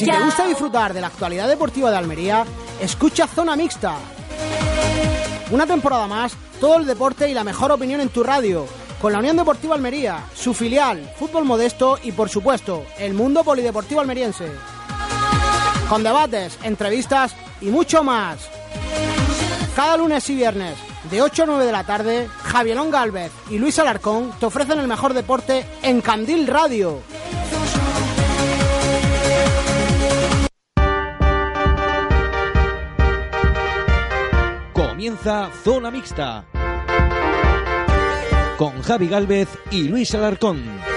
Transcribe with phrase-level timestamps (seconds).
[0.00, 2.44] Si te gusta disfrutar de la actualidad deportiva de Almería,
[2.80, 3.96] escucha Zona Mixta.
[5.50, 8.66] Una temporada más, todo el deporte y la mejor opinión en tu radio,
[9.00, 14.00] con la Unión Deportiva Almería, su filial, fútbol modesto y por supuesto, el mundo polideportivo
[14.00, 14.50] almeriense.
[15.88, 18.48] Con debates, entrevistas y mucho más.
[19.74, 20.78] Cada lunes y viernes,
[21.08, 24.88] de 8 a 9 de la tarde, Javielón Galvez y Luis Alarcón te ofrecen el
[24.88, 27.00] mejor deporte en Candil Radio.
[34.74, 36.44] Comienza Zona Mixta
[38.60, 40.89] con Javi Galvez y Luis Alarcón.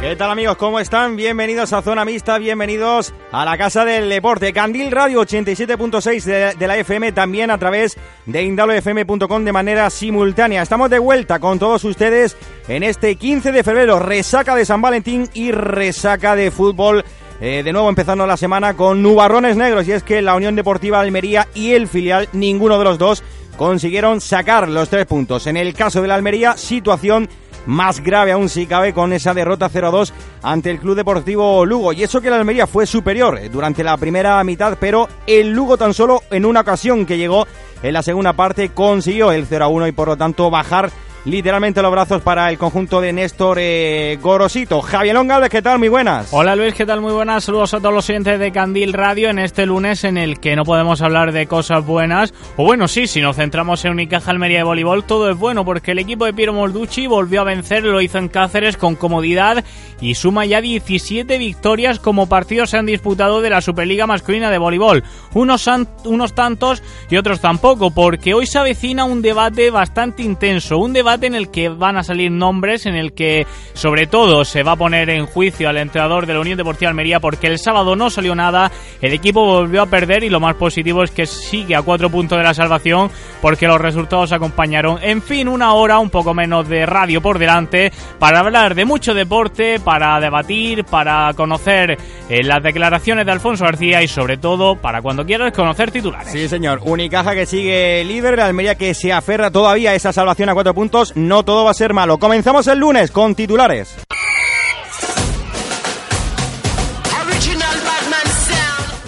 [0.00, 0.56] ¿Qué tal amigos?
[0.56, 1.14] ¿Cómo están?
[1.14, 4.50] Bienvenidos a Zona Mixta, bienvenidos a la Casa del Deporte.
[4.54, 10.62] Candil Radio 87.6 de, de, la FM, también a través de indalofm.com de manera simultánea.
[10.62, 15.28] Estamos de vuelta con todos ustedes en este 15 de febrero, resaca de San Valentín
[15.34, 17.04] y resaca de fútbol.
[17.42, 21.00] Eh, de nuevo empezando la semana con nubarrones negros y es que la Unión Deportiva
[21.00, 23.22] Almería y el filial, ninguno de los dos,
[23.60, 25.46] consiguieron sacar los tres puntos.
[25.46, 27.28] En el caso de la Almería, situación
[27.66, 31.92] más grave aún si cabe con esa derrota 0-2 ante el Club Deportivo Lugo.
[31.92, 35.76] Y eso que la Almería fue superior eh, durante la primera mitad, pero el Lugo
[35.76, 37.46] tan solo en una ocasión que llegó
[37.82, 40.90] en la segunda parte consiguió el 0-1 y por lo tanto bajar
[41.24, 44.80] literalmente los brazos para el conjunto de Néstor eh, Gorosito.
[44.80, 45.78] Javier Galvez, ¿qué tal?
[45.78, 46.28] Muy buenas.
[46.32, 47.00] Hola Luis, ¿qué tal?
[47.00, 47.44] Muy buenas.
[47.44, 50.64] Saludos a todos los oyentes de Candil Radio en este lunes en el que no
[50.64, 52.32] podemos hablar de cosas buenas.
[52.56, 55.92] O bueno, sí, si nos centramos en Unicaja Almería de voleibol, todo es bueno porque
[55.92, 59.64] el equipo de Piero Molducci volvió a vencer, lo hizo en Cáceres con comodidad
[60.00, 64.58] y suma ya 17 victorias como partidos se han disputado de la Superliga Masculina de
[64.58, 65.04] Voleibol.
[65.34, 65.68] Unos,
[66.04, 71.09] unos tantos y otros tampoco, porque hoy se avecina un debate bastante intenso, un debate
[71.22, 74.76] en el que van a salir nombres, en el que sobre todo se va a
[74.76, 78.34] poner en juicio al entrenador de la Unión Deportiva Almería porque el sábado no salió
[78.34, 82.10] nada, el equipo volvió a perder y lo más positivo es que sigue a cuatro
[82.10, 83.10] puntos de la salvación
[83.42, 84.98] porque los resultados acompañaron.
[85.02, 89.14] En fin, una hora, un poco menos de radio por delante para hablar de mucho
[89.14, 91.98] deporte, para debatir, para conocer
[92.28, 96.32] eh, las declaraciones de Alfonso García y sobre todo para cuando quieras conocer titulares.
[96.32, 96.80] Sí, señor.
[96.84, 100.99] Unicaja que sigue líder, Almería que se aferra todavía a esa salvación a cuatro puntos
[101.14, 102.18] no todo va a ser malo.
[102.18, 103.96] Comenzamos el lunes con titulares.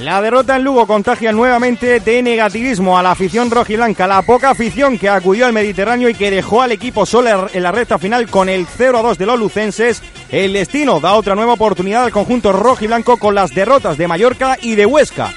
[0.03, 4.99] La derrota en Lugo contagia nuevamente de negativismo a la afición rojiblanca, la poca afición
[4.99, 8.49] que acudió al Mediterráneo y que dejó al equipo solo en la recta final con
[8.49, 10.03] el 0-2 de los lucenses.
[10.29, 14.75] El destino da otra nueva oportunidad al conjunto rojiblanco con las derrotas de Mallorca y
[14.75, 15.33] de Huesca.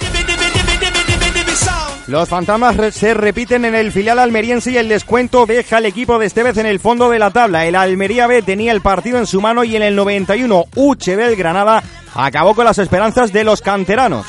[2.07, 6.27] Los fantasmas se repiten en el filial almeriense y el descuento deja al equipo de
[6.27, 7.65] Estevez en el fondo de la tabla.
[7.65, 11.35] El Almería B tenía el partido en su mano y en el 91 UCB el
[11.35, 11.83] Granada
[12.13, 14.25] acabó con las esperanzas de los canteranos.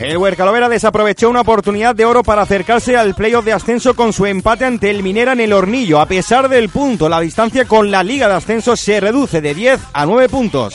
[0.00, 4.26] El Huercalovera desaprovechó una oportunidad de oro para acercarse al playoff de ascenso con su
[4.26, 6.00] empate ante el Minera en el Hornillo.
[6.00, 9.80] A pesar del punto, la distancia con la Liga de Ascenso se reduce de 10
[9.92, 10.74] a 9 puntos.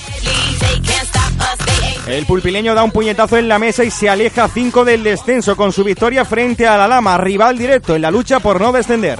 [2.09, 5.71] El pulpileño da un puñetazo en la mesa y se aleja 5 del descenso con
[5.71, 9.19] su victoria frente a la Lama, rival directo en la lucha por no descender.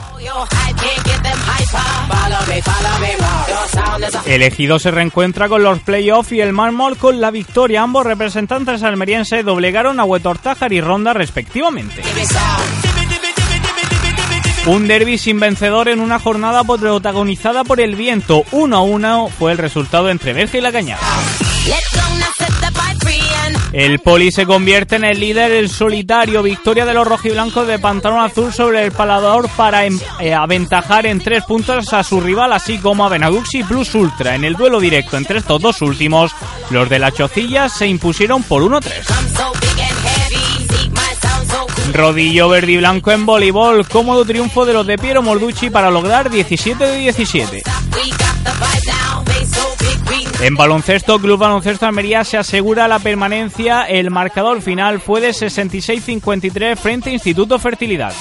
[4.26, 7.84] El Ejido se reencuentra con los playoffs y el mármol con la victoria.
[7.84, 12.02] Ambos representantes almerienses doblegaron a Huetortájar y Ronda respectivamente.
[14.66, 18.44] Un derby sin vencedor en una jornada protagonizada por el viento.
[18.52, 21.02] 1 a 1 fue el resultado entre Berja y la Cañada.
[23.72, 26.42] El Poli se convierte en el líder el solitario.
[26.42, 31.20] Victoria de los rojiblancos de pantalón azul sobre el palador para em, eh, aventajar en
[31.20, 34.36] tres puntos a su rival, así como a Benaduxi Plus Ultra.
[34.36, 36.32] En el duelo directo entre estos dos últimos,
[36.72, 39.06] los de la Chocilla se impusieron por 1-3.
[41.94, 43.88] Rodillo verde y blanco en voleibol.
[43.88, 47.64] Cómodo triunfo de los de Piero Morducci para lograr 17 de 17.
[50.42, 53.84] En baloncesto, Club Baloncesto Almería se asegura la permanencia.
[53.84, 58.14] El marcador final fue de 66-53 frente a Instituto Fertilidad.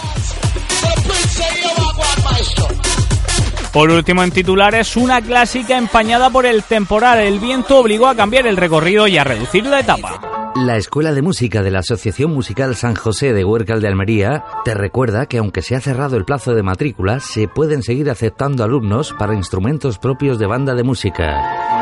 [3.72, 7.20] Por último, en titulares, una clásica empañada por el temporal.
[7.20, 10.20] El viento obligó a cambiar el recorrido y a reducir la etapa.
[10.56, 14.74] La Escuela de Música de la Asociación Musical San José de Huércal de Almería te
[14.74, 19.14] recuerda que aunque se ha cerrado el plazo de matrícula, se pueden seguir aceptando alumnos
[19.16, 21.77] para instrumentos propios de banda de música.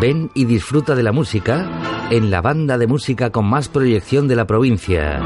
[0.00, 1.68] Ven y disfruta de la música
[2.10, 5.20] en la banda de música con más proyección de la provincia.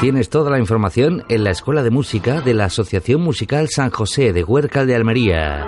[0.00, 4.32] Tienes toda la información en la Escuela de Música de la Asociación Musical San José
[4.32, 5.66] de Huércal de Almería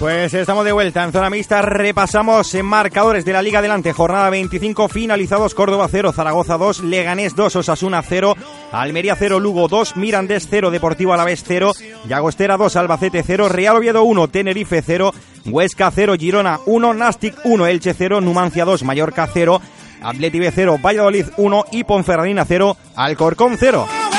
[0.01, 1.61] Pues estamos de vuelta en zona mixta.
[1.61, 3.93] Repasamos en marcadores de la Liga Adelante.
[3.93, 5.53] Jornada 25 finalizados.
[5.53, 8.35] Córdoba 0, Zaragoza 2, Leganés 2, Osasuna 0,
[8.71, 11.73] Almería 0, Lugo 2, Mirandés 0, Deportivo Alavés 0,
[12.07, 15.13] Llagostera 2, Albacete 0, Real Oviedo 1, Tenerife 0,
[15.45, 19.61] Huesca 0, Girona 1, Nastic 1, Elche 0, Numancia 2, Mallorca 0,
[20.01, 24.10] Atleti B 0, Valladolid 1 y Ponferradina 0, Alcorcón 0.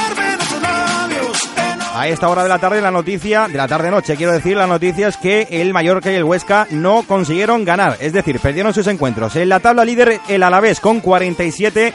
[1.95, 5.09] A esta hora de la tarde la noticia, de la tarde-noche quiero decir, la noticia
[5.09, 9.37] es que el Mallorca y el Huesca no consiguieron ganar, es decir, perdieron sus encuentros.
[9.37, 11.93] En la tabla líder el Alavés con 47,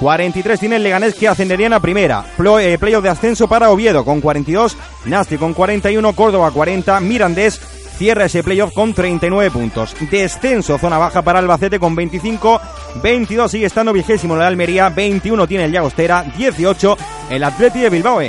[0.00, 2.24] 43 tiene el Leganés que ascenderían a primera.
[2.58, 7.60] Eh, playoff de ascenso para Oviedo con 42, Nasti con 41, Córdoba 40, Mirandés
[7.98, 9.94] cierra ese playoff con 39 puntos.
[10.10, 12.60] Descenso, zona baja para Albacete con 25,
[13.02, 16.96] 22 sigue estando vigésimo la Almería, 21 tiene el Llagostera, 18
[17.28, 18.22] el Atleti de Bilbao.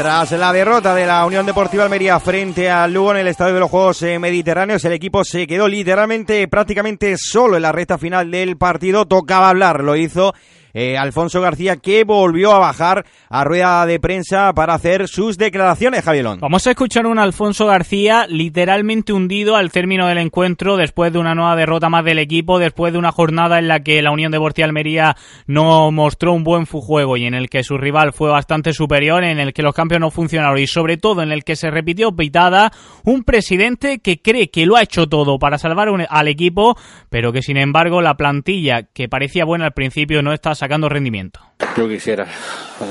[0.00, 3.60] Tras la derrota de la Unión Deportiva Almería frente al Lugo en el Estadio de
[3.60, 8.30] los Juegos eh, Mediterráneos, el equipo se quedó literalmente prácticamente solo en la recta final
[8.30, 9.04] del partido.
[9.04, 10.32] Tocaba hablar, lo hizo
[10.74, 16.04] eh, Alfonso García, que volvió a bajar a rueda de prensa para hacer sus declaraciones,
[16.04, 16.40] Javierón.
[16.40, 21.34] Vamos a escuchar un Alfonso García literalmente hundido al término del encuentro, después de una
[21.34, 24.66] nueva derrota más del equipo, después de una jornada en la que la Unión Deportiva
[24.66, 29.24] Almería no mostró un buen juego y en el que su rival fue bastante superior,
[29.24, 32.12] en el que los cambios no funcionaron y sobre todo en el que se repitió
[32.12, 32.72] pitada,
[33.04, 36.76] un presidente que cree que lo ha hecho todo para salvar al equipo,
[37.08, 41.40] pero que sin embargo la plantilla que parecía buena al principio no está sacando rendimiento.
[41.74, 42.26] Yo quisiera,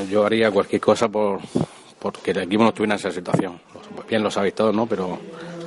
[0.10, 1.40] yo haría cualquier cosa por
[2.00, 3.60] porque el equipo no estuviera en esa situación.
[4.10, 4.88] Bien lo sabéis todos, ¿no?
[4.88, 5.20] Pero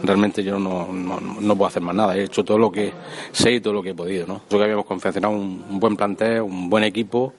[0.03, 2.17] realmente yo no, no, puedo hacer más nada.
[2.17, 2.93] He hecho todo lo que
[3.31, 4.41] sé y todo lo que he podido, ¿no?
[4.49, 7.35] Creo que habíamos confeccionado un, buen plantel, un buen equipo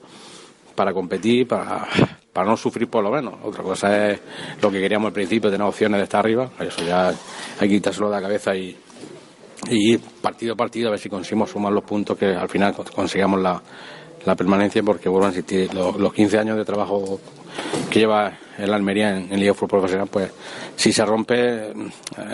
[0.74, 1.86] para competir, para,
[2.32, 3.34] para no sufrir por lo menos.
[3.42, 4.20] Otra cosa es
[4.62, 6.48] lo que queríamos al principio, tener opciones de estar arriba.
[6.58, 8.74] Eso ya hay que quitárselo de la cabeza y,
[9.68, 13.40] y partido a partido a ver si conseguimos sumar los puntos que al final consigamos
[13.42, 13.60] la,
[14.24, 17.20] la permanencia porque vuelvo a insistir, los, 15 años de trabajo
[17.90, 20.30] que lleva el Almería en, Liga Fútbol Profesional, pues
[20.76, 21.74] si se rompe, eh,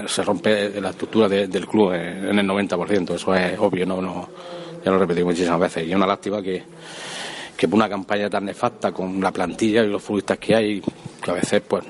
[0.06, 4.28] se rompe la estructura del club en, el 90%, eso es obvio, no, no
[4.84, 6.62] ya lo he repetido muchísimas veces, y es una lástima que,
[7.56, 10.82] que por una campaña tan nefasta con la plantilla y los futbolistas que hay,
[11.22, 11.84] que a veces pues,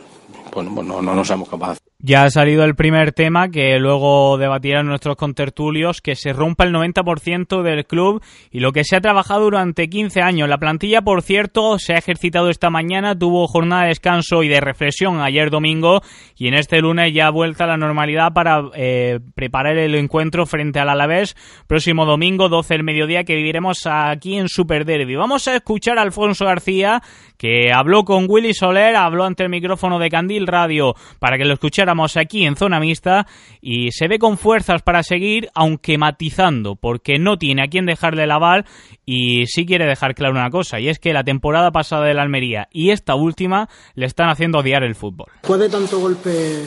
[0.50, 1.89] pues no, no, no somos capaces.
[2.02, 6.72] Ya ha salido el primer tema que luego debatirán nuestros contertulios, que se rompa el
[6.72, 10.48] 90% del club y lo que se ha trabajado durante 15 años.
[10.48, 14.62] La plantilla, por cierto, se ha ejercitado esta mañana, tuvo jornada de descanso y de
[14.62, 16.00] reflexión ayer domingo
[16.38, 20.46] y en este lunes ya ha vuelta a la normalidad para eh, preparar el encuentro
[20.46, 25.16] frente al Alavés próximo domingo 12 del mediodía que viviremos aquí en Super Derby.
[25.16, 27.02] Vamos a escuchar a Alfonso García
[27.36, 31.54] que habló con Willy Soler, habló ante el micrófono de Candil Radio para que lo
[31.54, 33.26] escuchara aquí en zona mixta
[33.60, 38.26] y se ve con fuerzas para seguir, aunque matizando, porque no tiene a quién dejarle
[38.26, 38.64] la aval
[39.04, 42.22] y sí quiere dejar claro una cosa, y es que la temporada pasada de la
[42.22, 45.28] Almería y esta última le están haciendo odiar el fútbol.
[45.42, 46.64] Puede tanto golpe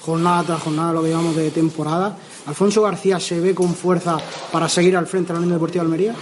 [0.00, 2.16] jornada tras jornada, lo veíamos de temporada,
[2.46, 4.18] ¿Alfonso García se ve con fuerza
[4.52, 6.14] para seguir al frente de la Unión Deportiva de Almería?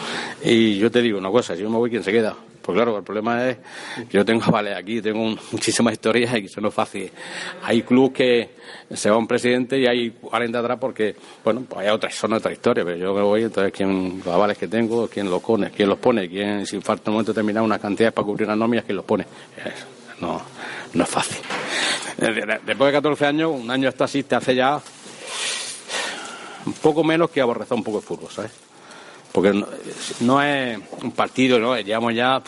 [0.45, 2.37] Y yo te digo una cosa, si yo me voy, ¿quién se queda?
[2.63, 3.57] Pues claro, el problema es
[4.09, 7.11] que yo tengo, vale, aquí tengo muchísimas historias y eso no es fácil.
[7.65, 8.51] Hay clubes que
[8.95, 12.53] se va un presidente y hay 40 atrás porque, bueno, pues hay otras, son otra
[12.53, 15.71] historia, pero yo me voy, entonces, ¿quién, los avales que tengo, quién los pone?
[15.71, 16.29] ¿Quién los pone?
[16.29, 19.27] ¿Quién, si falta un momento determinado una cantidad para cubrir las nóminas, quién los pone?
[20.21, 20.41] no,
[20.95, 21.39] no es fácil.
[22.17, 24.81] Después de 14 años, un año está así, te hace ya
[26.83, 28.53] poco menos que aborrezar un poco el fútbol, ¿sabes?
[29.33, 29.65] porque
[30.21, 31.79] no, es un partido, ¿no?
[31.81, 32.41] Llevamos ya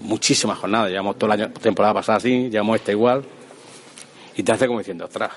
[0.00, 3.24] muchísimas jornadas, llevamos toda la temporada pasada así, llevamos esta igual,
[4.36, 5.30] y te hace como diciendo, ostras,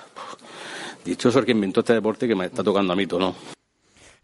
[1.06, 3.36] Dichoso el que inventó este deporte que me está tocando a mí, ¿no?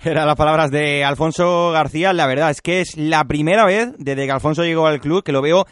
[0.03, 2.11] Eran las palabras de Alfonso García.
[2.11, 5.31] La verdad es que es la primera vez desde que Alfonso llegó al club que
[5.31, 5.67] lo veo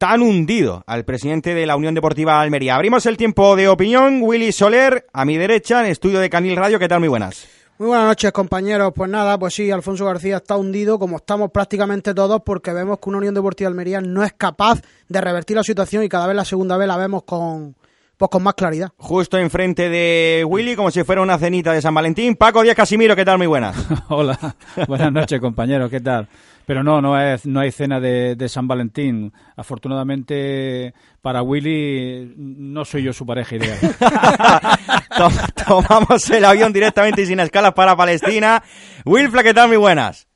[0.00, 2.74] tan hundido al presidente de la Unión Deportiva Almería.
[2.74, 4.20] Abrimos el tiempo de opinión.
[4.22, 6.78] Willy Soler, a mi derecha, en estudio de Canil Radio.
[6.78, 7.00] ¿Qué tal?
[7.00, 7.46] Muy buenas.
[7.76, 8.94] Muy buenas noches, compañeros.
[8.96, 13.10] Pues nada, pues sí, Alfonso García está hundido, como estamos prácticamente todos, porque vemos que
[13.10, 16.46] una Unión Deportiva Almería no es capaz de revertir la situación y cada vez la
[16.46, 17.76] segunda vez la vemos con,
[18.16, 18.88] pues con más claridad.
[18.96, 22.36] Justo enfrente de Willy, como si fuera una cenita de San Valentín.
[22.36, 23.36] Paco Díaz Casimiro, ¿qué tal?
[23.36, 23.76] Muy buenas.
[24.08, 24.56] Hola,
[24.88, 26.26] buenas noches, compañeros, ¿qué tal?
[26.70, 29.32] Pero no, no, es, no hay cena de, de, San Valentín.
[29.56, 33.76] Afortunadamente para Willy no soy yo su pareja ideal.
[35.66, 38.62] Tomamos el avión directamente y sin escalas para Palestina.
[39.04, 39.66] Wilfla, ¿qué tal?
[39.66, 40.28] Muy buenas.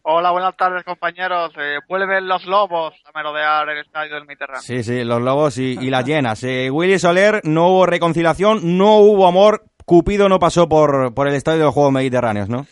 [0.00, 1.52] Hola, buenas tardes compañeros.
[1.58, 4.62] Eh, vuelven los lobos a merodear el estadio del Mediterráneo.
[4.62, 6.42] Sí, sí, los lobos y, y las llenas.
[6.44, 9.66] Eh, Willy Soler, no hubo reconciliación, no hubo amor.
[9.84, 12.66] Cupido no pasó por, por el estadio de los Juegos Mediterráneos, ¿no?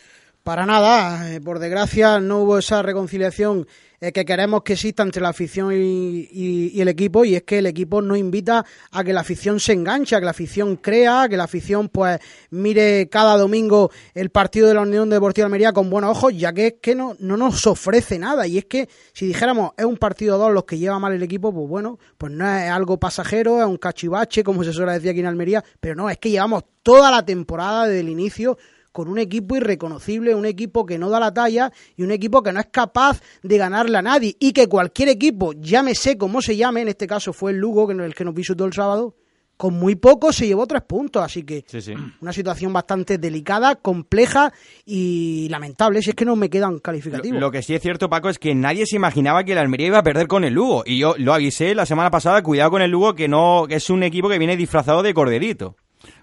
[0.45, 3.65] Para nada, eh, por desgracia no hubo esa reconciliación
[3.99, 7.65] eh, que queremos que exista entre la afición y, el equipo y es que el
[7.65, 11.29] equipo no invita a que la afición se enganche, a que la afición crea, a
[11.29, 12.19] que la afición pues
[12.51, 16.67] mire cada domingo el partido de la Unión Deportiva Almería con buenos ojos, ya que
[16.67, 18.45] es que no, no nos ofrece nada.
[18.45, 21.51] Y es que si dijéramos es un partido dos los que lleva mal el equipo,
[21.51, 25.21] pues bueno, pues no es algo pasajero, es un cachivache como se suele decir aquí
[25.21, 28.59] en Almería, pero no, es que llevamos toda la temporada desde el inicio
[28.95, 32.53] con un equipo irreconocible, un equipo que no da la talla y un equipo que
[32.53, 36.83] no es capaz de ganarle a nadie y que cualquier equipo, llámese como se llame,
[36.83, 39.13] en este caso fue el Lugo, que el que nos visitó el sábado,
[39.57, 41.93] con muy poco se llevó tres puntos, así que sí, sí.
[42.21, 44.53] una situación bastante delicada, compleja
[44.85, 47.37] y lamentable, si es que no me quedan calificativos.
[47.37, 49.87] Lo, lo, que sí es cierto, Paco, es que nadie se imaginaba que el Almería
[49.87, 52.81] iba a perder con el Lugo, y yo lo avisé la semana pasada, cuidado con
[52.81, 55.75] el Lugo, que no que es un equipo que viene disfrazado de corderito.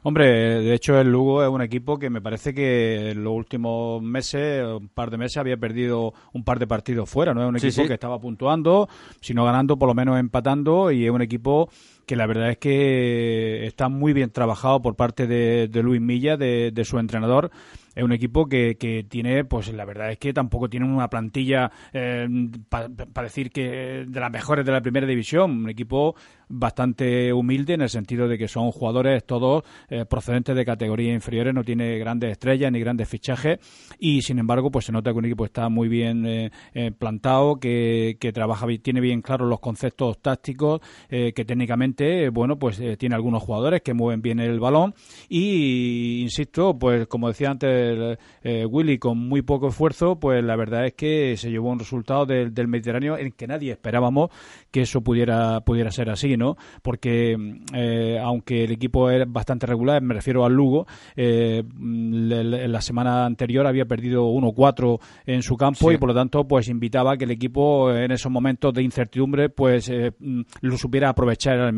[0.03, 4.03] Hombre, de hecho el Lugo es un equipo que me parece que en los últimos
[4.03, 7.43] meses, un par de meses, había perdido un par de partidos fuera, ¿no?
[7.43, 7.89] Es un equipo sí, sí.
[7.89, 8.89] que estaba puntuando,
[9.21, 11.69] si no ganando, por lo menos empatando, y es un equipo
[12.13, 16.37] que la verdad es que está muy bien trabajado por parte de, de Luis Milla,
[16.37, 17.51] de, su entrenador.
[17.95, 21.71] Es un equipo que, que, tiene, pues la verdad es que tampoco tiene una plantilla
[21.93, 22.27] eh,
[22.69, 25.63] para pa decir que de las mejores de la primera división.
[25.65, 26.15] Un equipo
[26.49, 31.55] bastante humilde en el sentido de que son jugadores todos eh, procedentes de categorías inferiores,
[31.55, 33.59] no tiene grandes estrellas ni grandes fichajes
[33.99, 36.51] y sin embargo pues se nota que un equipo está muy bien eh,
[36.99, 42.02] plantado, que, que, trabaja, tiene bien claros los conceptos tácticos, que técnicamente,
[42.33, 44.95] bueno, pues eh, tiene algunos jugadores que mueven bien el balón
[45.29, 50.87] y, insisto, pues como decía antes eh, Willy, con muy poco esfuerzo, pues la verdad
[50.87, 54.31] es que se llevó un resultado del, del Mediterráneo en que nadie esperábamos
[54.71, 56.57] que eso pudiera, pudiera ser así, ¿no?
[56.83, 57.37] Porque
[57.75, 63.67] eh, aunque el equipo era bastante regular, me refiero al Lugo, eh, la semana anterior
[63.67, 65.95] había perdido 1-4 en su campo sí.
[65.95, 69.49] y por lo tanto pues invitaba a que el equipo en esos momentos de incertidumbre
[69.51, 70.13] pues eh,
[70.61, 71.73] lo supiera aprovechar el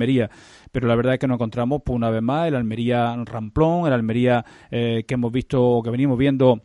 [0.72, 3.92] Pero la verdad es que nos encontramos pues, una vez más el Almería ramplón, el
[3.92, 6.62] Almería eh, que hemos visto, que venimos viendo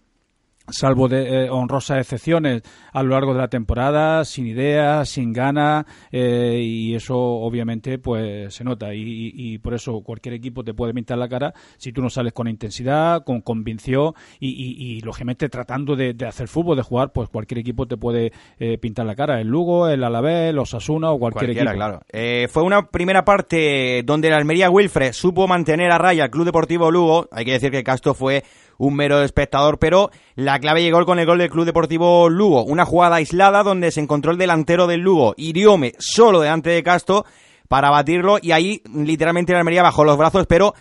[0.72, 2.62] salvo de eh, honrosas excepciones
[2.92, 8.54] a lo largo de la temporada, sin ideas, sin ganas, eh, y eso obviamente pues
[8.54, 8.94] se nota.
[8.94, 12.10] Y, y, y, por eso cualquier equipo te puede pintar la cara si tú no
[12.10, 17.12] sales con intensidad, con convicción y, y lógicamente tratando de, de, hacer fútbol, de jugar,
[17.12, 19.40] pues cualquier equipo te puede eh, pintar la cara.
[19.40, 21.86] El Lugo, el Alavés, los Asuna o cualquier Cualquiera, equipo.
[21.86, 22.02] claro.
[22.12, 26.46] Eh, fue una primera parte donde el Almería Wilfred supo mantener a raya al Club
[26.46, 27.28] Deportivo Lugo.
[27.32, 28.44] Hay que decir que Castro fue
[28.80, 32.64] un mero espectador, pero la clave llegó con el gol del Club Deportivo Lugo.
[32.64, 37.26] Una jugada aislada donde se encontró el delantero del Lugo, Iriome, solo delante de Castro
[37.68, 40.74] para batirlo y ahí literalmente el Almería bajó los brazos, pero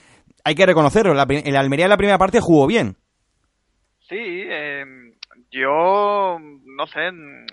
[0.44, 2.96] hay que reconocerlo, el Almería en la primera parte jugó bien.
[4.08, 4.84] Sí, eh,
[5.50, 7.46] yo no sé, el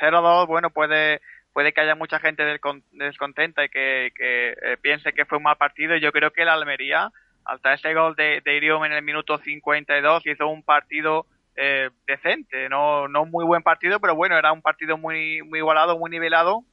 [0.00, 1.20] 0-2, bueno, puede
[1.52, 2.42] puede que haya mucha gente
[2.92, 5.96] descontenta y que, que eh, piense que fue un mal partido.
[5.96, 7.10] Yo creo que el Almería
[7.46, 11.26] hasta ese gol de, de Iriom en el minuto 52 hizo un partido
[11.56, 15.98] eh, decente, no, no muy buen partido, pero bueno, era un partido muy, muy igualado,
[15.98, 16.64] muy nivelado,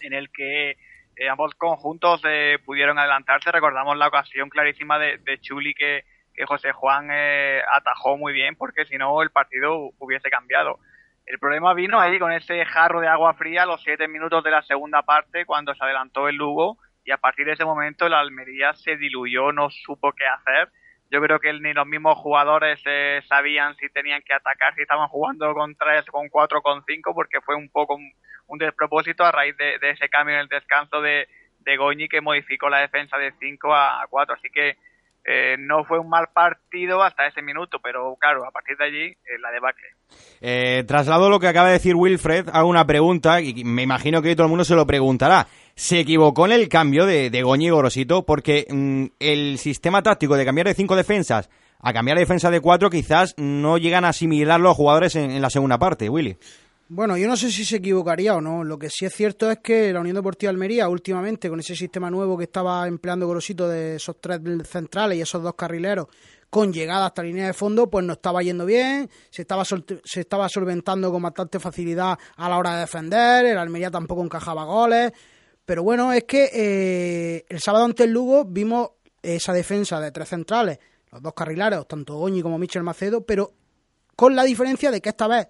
[0.00, 0.76] en el que
[1.16, 3.52] eh, ambos conjuntos eh, pudieron adelantarse.
[3.52, 6.04] Recordamos la ocasión clarísima de, de Chuli que,
[6.34, 10.78] que José Juan eh, atajó muy bien, porque si no el partido hubiese cambiado.
[11.26, 14.50] El problema vino ahí con ese jarro de agua fría a los siete minutos de
[14.50, 18.20] la segunda parte, cuando se adelantó el Lugo y a partir de ese momento la
[18.20, 20.68] Almería se diluyó, no supo qué hacer.
[21.10, 25.08] Yo creo que ni los mismos jugadores eh, sabían si tenían que atacar, si estaban
[25.08, 28.12] jugando con 3, con 4, con 5, porque fue un poco un,
[28.46, 31.28] un despropósito a raíz de, de, ese cambio en el descanso de,
[31.60, 34.34] de Goñi que modificó la defensa de 5 a 4.
[34.34, 34.76] Así que
[35.26, 39.04] eh, no fue un mal partido hasta ese minuto, pero claro, a partir de allí
[39.06, 39.88] eh, la debacle.
[40.42, 44.36] Eh, traslado lo que acaba de decir Wilfred, hago una pregunta y me imagino que
[44.36, 45.46] todo el mundo se lo preguntará.
[45.76, 48.24] ¿Se equivocó en el cambio de, de Goñi y Gorosito?
[48.24, 51.50] Porque mm, el sistema táctico de cambiar de cinco defensas
[51.80, 55.50] a cambiar de defensa de cuatro quizás no llegan a asimilar los jugadores en, la
[55.50, 56.38] segunda parte, Willy.
[56.88, 58.64] Bueno, yo no sé si se equivocaría o no.
[58.64, 62.10] Lo que sí es cierto es que la Unión Deportiva Almería, últimamente, con ese sistema
[62.10, 66.06] nuevo que estaba empleando Gorosito de esos tres centrales y esos dos carrileros,
[66.48, 70.20] con llegada hasta la línea de fondo, pues no estaba yendo bien, se estaba, se
[70.20, 75.12] estaba solventando con bastante facilidad a la hora de defender, el Almería tampoco encajaba goles.
[75.64, 78.90] Pero bueno, es que eh, el sábado ante el Lugo vimos
[79.22, 80.78] esa defensa de tres centrales,
[81.10, 83.52] los dos carrileros, tanto Goñi como Michel Macedo, pero
[84.14, 85.48] con la diferencia de que esta vez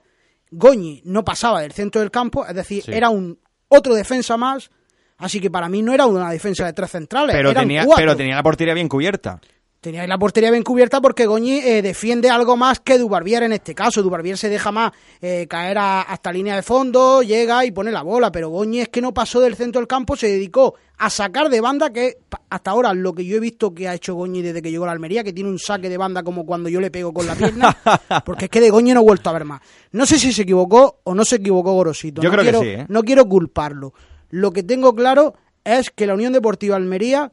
[0.50, 4.70] Goñi no pasaba del centro del campo, es decir, era un otro defensa más,
[5.18, 7.34] así que para mí no era una defensa de tres centrales.
[7.34, 9.40] Pero, tenía, pero tenía la portería bien cubierta.
[9.84, 13.74] Tenía la portería bien cubierta porque Goñi eh, defiende algo más que Dubarbier en este
[13.74, 14.02] caso.
[14.02, 18.32] Dubarbier se deja más eh, caer hasta línea de fondo, llega y pone la bola,
[18.32, 21.60] pero Goñi es que no pasó del centro del campo, se dedicó a sacar de
[21.60, 22.16] banda, que
[22.48, 24.86] hasta ahora lo que yo he visto que ha hecho Goñi desde que llegó a
[24.86, 27.34] la Almería, que tiene un saque de banda como cuando yo le pego con la
[27.34, 27.76] pierna,
[28.24, 29.60] porque es que de Goñi no he vuelto a ver más.
[29.92, 32.22] No sé si se equivocó o no se equivocó Gorosito.
[32.22, 32.80] Yo no creo quiero, que sí.
[32.80, 32.86] ¿eh?
[32.88, 33.92] No quiero culparlo.
[34.30, 37.30] Lo que tengo claro es que la Unión Deportiva Almería,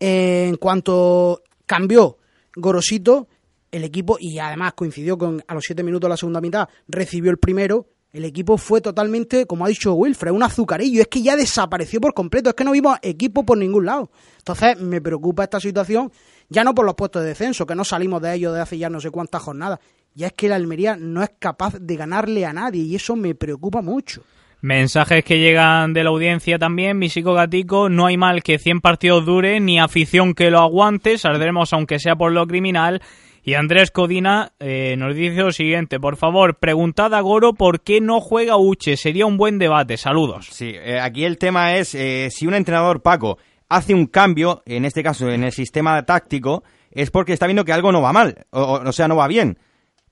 [0.00, 2.18] en cuanto cambió
[2.56, 3.28] Gorosito,
[3.70, 7.30] el equipo, y además coincidió con a los siete minutos de la segunda mitad, recibió
[7.30, 7.86] el primero.
[8.10, 11.02] El equipo fue totalmente, como ha dicho Wilfred, un azucarillo.
[11.02, 12.48] Es que ya desapareció por completo.
[12.48, 14.10] Es que no vimos equipo por ningún lado.
[14.38, 16.10] Entonces, me preocupa esta situación,
[16.48, 18.88] ya no por los puestos de descenso, que no salimos de ellos desde hace ya
[18.88, 19.78] no sé cuántas jornadas.
[20.14, 23.34] Ya es que la Almería no es capaz de ganarle a nadie y eso me
[23.34, 24.22] preocupa mucho.
[24.60, 29.24] Mensajes que llegan de la audiencia también, Misico Gatico, no hay mal que 100 partidos
[29.24, 33.00] dure, ni afición que lo aguante, saldremos aunque sea por lo criminal.
[33.44, 38.00] Y Andrés Codina eh, nos dice lo siguiente, por favor, preguntad a Goro por qué
[38.00, 40.48] no juega Uche, sería un buen debate, saludos.
[40.50, 44.84] Sí, eh, aquí el tema es eh, si un entrenador, Paco, hace un cambio, en
[44.84, 48.44] este caso en el sistema táctico, es porque está viendo que algo no va mal,
[48.50, 49.56] o, o sea, no va bien.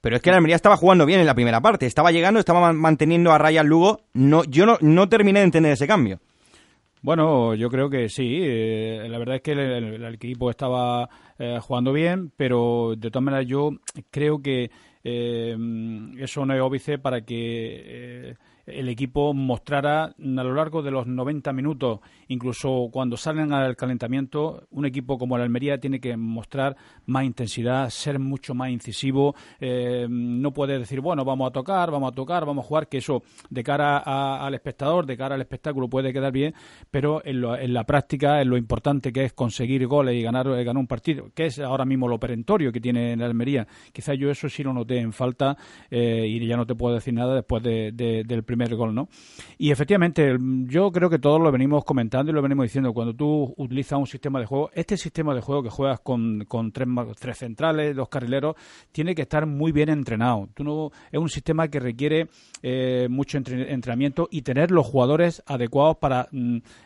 [0.06, 2.72] Pero es que la Almería estaba jugando bien en la primera parte, estaba llegando, estaba
[2.72, 4.02] manteniendo a raya al Lugo.
[4.14, 6.20] No, yo no, no terminé de entender ese cambio.
[7.02, 8.38] Bueno, yo creo que sí.
[8.40, 11.08] Eh, la verdad es que el, el, el equipo estaba
[11.40, 13.72] eh, jugando bien, pero de todas maneras yo
[14.12, 14.70] creo que
[15.02, 15.56] eh,
[16.18, 18.36] eso no es óbice para que
[18.66, 24.66] el equipo mostrara a lo largo de los 90 minutos, incluso cuando salen al calentamiento,
[24.70, 26.76] un equipo como el Almería tiene que mostrar
[27.06, 29.34] más intensidad, ser mucho más incisivo.
[29.60, 32.98] Eh, no puede decir, bueno, vamos a tocar, vamos a tocar, vamos a jugar, que
[32.98, 36.54] eso de cara a, al espectador, de cara al espectáculo puede quedar bien,
[36.90, 40.48] pero en, lo, en, la práctica, en lo importante que es conseguir goles y ganar,
[40.48, 43.66] ganar un partido, que es ahora mismo lo perentorio que tiene el Almería.
[43.92, 45.56] Quizás yo eso sí lo noté en falta
[45.90, 48.94] eh, y ya no te puedo decir nada después de, de, del primer primer gol,
[48.94, 49.08] ¿no?
[49.58, 52.92] Y efectivamente, yo creo que todos lo venimos comentando y lo venimos diciendo.
[52.92, 56.72] Cuando tú utilizas un sistema de juego, este sistema de juego que juegas con, con
[56.72, 56.88] tres,
[57.18, 58.56] tres centrales, dos carrileros,
[58.92, 60.48] tiene que estar muy bien entrenado.
[60.54, 62.28] Tú no, es un sistema que requiere
[62.62, 66.28] eh, mucho entre, entrenamiento y tener los jugadores adecuados para,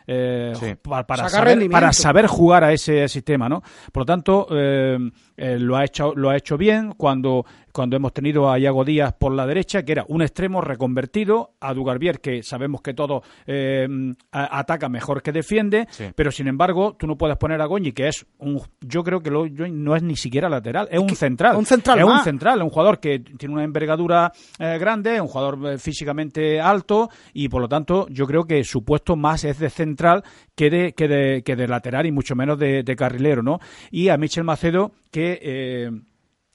[0.07, 0.75] eh, sí.
[0.81, 3.61] para, para, saber, para, saber, jugar a ese sistema, ¿no?
[3.91, 4.97] Por lo tanto, eh,
[5.37, 9.33] lo, ha hecho, lo ha hecho bien cuando cuando hemos tenido a Iago Díaz por
[9.33, 13.87] la derecha, que era un extremo reconvertido, a Dugarbier, que sabemos que todo eh,
[14.31, 16.05] ataca mejor que defiende, sí.
[16.15, 18.61] pero sin embargo, tú no puedes poner a Goñi, que es un.
[18.81, 21.55] Yo creo que lo, no es ni siquiera lateral, es, es un central.
[21.55, 22.19] Un central es más.
[22.19, 27.09] un central, es un jugador que tiene una envergadura eh, grande, un jugador físicamente alto,
[27.33, 30.23] y por lo tanto, yo creo que su puesto más es de central
[30.55, 33.59] que de, que de, que de lateral y mucho menos de, de carrilero, ¿no?
[33.89, 35.39] Y a Michel Macedo, que.
[35.41, 35.91] Eh,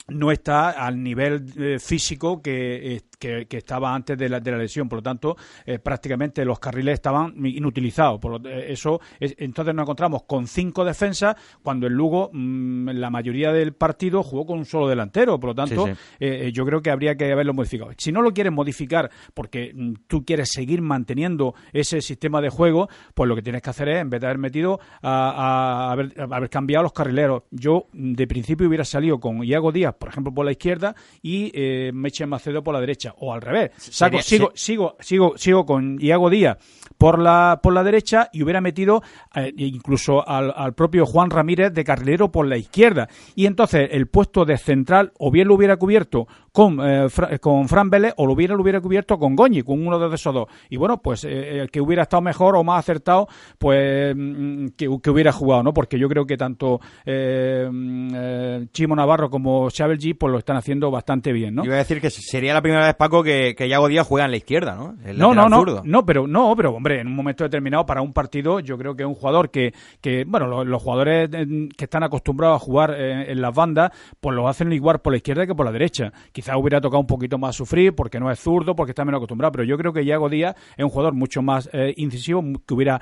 [0.09, 4.51] no está al nivel eh, físico que, eh, que, que, estaba antes de la, de
[4.51, 4.89] la, lesión.
[4.89, 8.21] Por lo tanto, eh, prácticamente los carriles estaban inutilizados.
[8.21, 13.11] Por lo, eso, es, entonces nos encontramos con cinco defensas cuando el Lugo, mmm, la
[13.11, 15.39] mayoría del partido, jugó con un solo delantero.
[15.41, 16.53] Por lo tanto, sí, sí.
[16.53, 17.91] yo creo que habría que haberlo modificado.
[17.99, 22.89] Si no lo quieres modificar porque mmm, tú quieres seguir manteniendo ese sistema de juego,
[23.15, 25.93] pues lo que tienes que hacer es, en vez de haber metido, a, a, a
[25.93, 27.45] haber, a haber cambiado los carrileros.
[27.51, 31.91] Yo, de principio, hubiera salido con Iago Díaz por ejemplo, por la izquierda y eh,
[31.93, 33.73] Meche Macedo por la derecha, o al revés.
[33.77, 36.59] Saco, sigo, sigo, sigo, sigo con Iago Díaz
[36.99, 39.03] por la, por la derecha y hubiera metido
[39.35, 43.09] eh, incluso al, al, propio Juan Ramírez de carrilero por la izquierda.
[43.35, 47.07] Y entonces el puesto de central o bien lo hubiera cubierto con, eh,
[47.39, 50.33] con Fran Vélez o lo hubiera, lo hubiera cubierto con Goñi, con uno de esos
[50.33, 50.49] dos.
[50.71, 55.33] Y bueno, pues el que hubiera estado mejor o más acertado, pues mm, que, hubiera
[55.33, 55.75] jugado, ¿no?
[55.75, 60.91] Porque yo creo que tanto mm, Chimo Navarro como Xabel G pues lo están haciendo
[60.91, 61.63] bastante bien, ¿no?
[61.63, 64.25] Yo iba a decir que sería la primera vez, Paco, que, que Yago Díaz juega
[64.25, 64.95] en la izquierda, ¿no?
[65.13, 68.61] no, no, no, no, pero no, pero hombre, en un momento determinado para un partido,
[68.61, 72.65] yo creo que un jugador que, que bueno, los, jugadores eh, que están acostumbrados a
[72.65, 73.91] jugar eh, en, las bandas,
[74.21, 76.13] pues lo hacen igual por la izquierda que por la derecha.
[76.47, 79.51] Quizás hubiera tocado un poquito más sufrir porque no es zurdo, porque está menos acostumbrado,
[79.51, 83.01] pero yo creo que Yago Díaz es un jugador mucho más eh, incisivo, que hubiera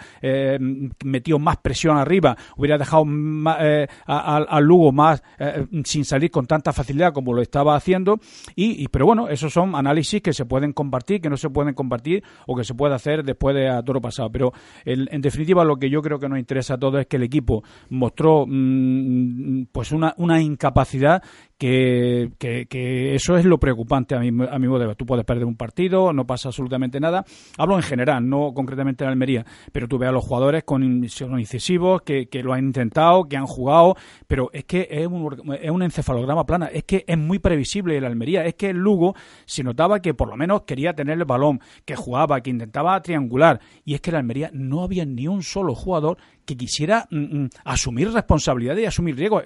[1.04, 3.04] metido más presión arriba, hubiera dejado
[4.06, 5.22] al Lugo más
[5.84, 8.18] sin salir con tanta facilidad como lo estaba haciendo.
[8.56, 12.24] Y, pero bueno, esos son análisis que se pueden compartir, que no se pueden compartir
[12.46, 14.30] o que se puede hacer después de a toro pasado.
[14.32, 14.52] Pero
[14.86, 17.62] en definitiva, lo que yo creo que nos interesa a todos es que el equipo
[17.90, 21.22] mostró mm, pues una incapacidad
[21.64, 24.94] que, eso es lo preocupante a mi, a mi modo.
[24.94, 27.24] Tú puedes perder un partido, no pasa absolutamente nada.
[27.56, 32.02] Hablo en general, no concretamente en Almería, pero tú ves a los jugadores con incisivos
[32.02, 33.96] que, que lo han intentado, que han jugado,
[34.26, 38.04] pero es que es un, es un encefalograma plana, es que es muy previsible el
[38.04, 39.14] Almería, es que el Lugo
[39.46, 43.60] se notaba que por lo menos quería tener el balón, que jugaba, que intentaba triangular,
[43.84, 47.48] y es que el Almería no había ni un solo jugador que quisiera mm, mm,
[47.64, 49.42] asumir responsabilidad y asumir riesgo.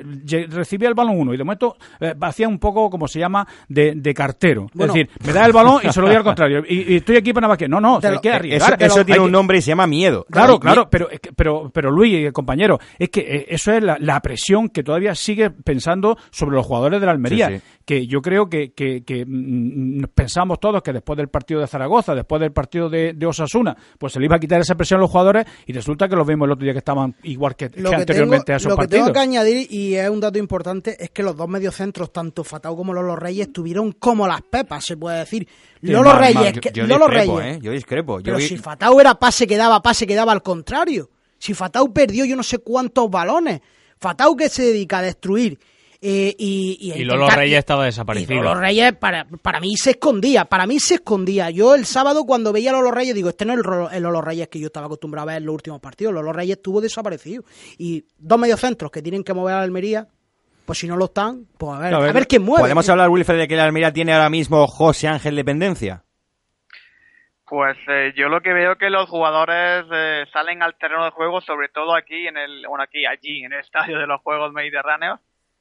[0.48, 3.94] Recibía el balón uno y de momento eh, hacía un poco, como se llama, de,
[3.96, 4.66] de cartero.
[4.72, 6.62] es decir, me da el balón y se lo doy al contrario.
[6.68, 7.68] Y, estoy aquí para nada más que.
[7.68, 8.82] No, no, hay que arriesgar.
[8.82, 10.26] Eso, tiene un nombre y se llama miedo.
[10.30, 14.82] Claro, claro, pero, pero, pero Luis, compañero, es que eh, eso es la, presión que
[14.82, 17.61] todavía sigue pensando sobre los jugadores de la Almería.
[17.84, 22.40] Que yo creo que, que, mm, pensamos todos que después del partido de Zaragoza, después
[22.40, 25.44] del partido de, Osasuna, pues se le iba a quitar esa presión a los jugadores
[25.66, 28.74] y resulta que los vimos el otro día que estaban igual que, anteriormente a esos
[28.74, 28.79] partidos.
[28.79, 32.12] Lo que tengo que añadir, y es un dato importante, es que los dos mediocentros,
[32.12, 35.46] tanto Fatau como Lolo Reyes, tuvieron como las pepas, se puede decir.
[35.83, 37.57] Lolo Reyes, yo, Lolo discrepo, Reyes.
[37.57, 37.61] ¿eh?
[37.62, 38.20] Yo discrepo.
[38.22, 41.11] Pero si Fatau era pase que daba, pase que daba al contrario.
[41.38, 43.61] Si Fatau perdió yo no sé cuántos balones.
[43.98, 45.59] Fatau que se dedica a destruir
[46.00, 48.34] eh, y, y, Lolo Reyes estaba desaparecido.
[48.34, 51.50] Y Lolo Reyes para, para mí se escondía, para mí se escondía.
[51.50, 54.46] Yo el sábado cuando veía a Lolo Reyes digo, este no es el, Lolo Reyes
[54.48, 56.14] que yo estaba acostumbrado a ver en los últimos partidos.
[56.14, 57.42] Lolo Reyes estuvo desaparecido.
[57.78, 60.06] Y dos mediocentros que tienen que mover a la Almería,
[60.64, 62.62] pues si no lo están, pues a ver, a ver, quién mueve.
[62.62, 66.04] ¿Podemos hablar, Wilfred, de que la Almería tiene ahora mismo José Ángel dependencia?
[67.44, 71.40] Pues eh, yo lo que veo que los jugadores eh, salen al terreno de juego,
[71.40, 75.18] sobre todo aquí en el, bueno aquí, allí, en el estadio de los Juegos Mediterráneos,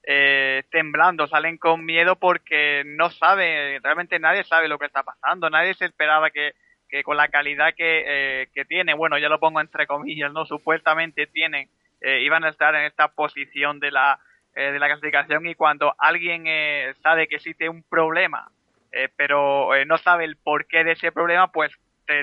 [0.09, 5.49] eh, temblando, salen con miedo porque no saben, realmente nadie sabe lo que está pasando,
[5.49, 6.53] nadie se esperaba que,
[6.87, 10.45] que con la calidad que, eh, que tiene, bueno, ya lo pongo entre comillas, no
[10.45, 11.67] supuestamente tienen,
[11.99, 14.17] eh, iban a estar en esta posición de la,
[14.55, 18.49] eh, de la clasificación y cuando alguien eh, sabe que existe un problema,
[18.93, 21.71] eh, pero no sabe el porqué de ese problema, pues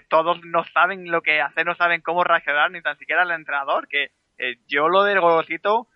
[0.09, 3.87] todos no saben lo que hacer, no saben cómo reaccionar, ni tan siquiera el entrenador,
[3.87, 4.13] que
[4.67, 5.89] yo lo del golosito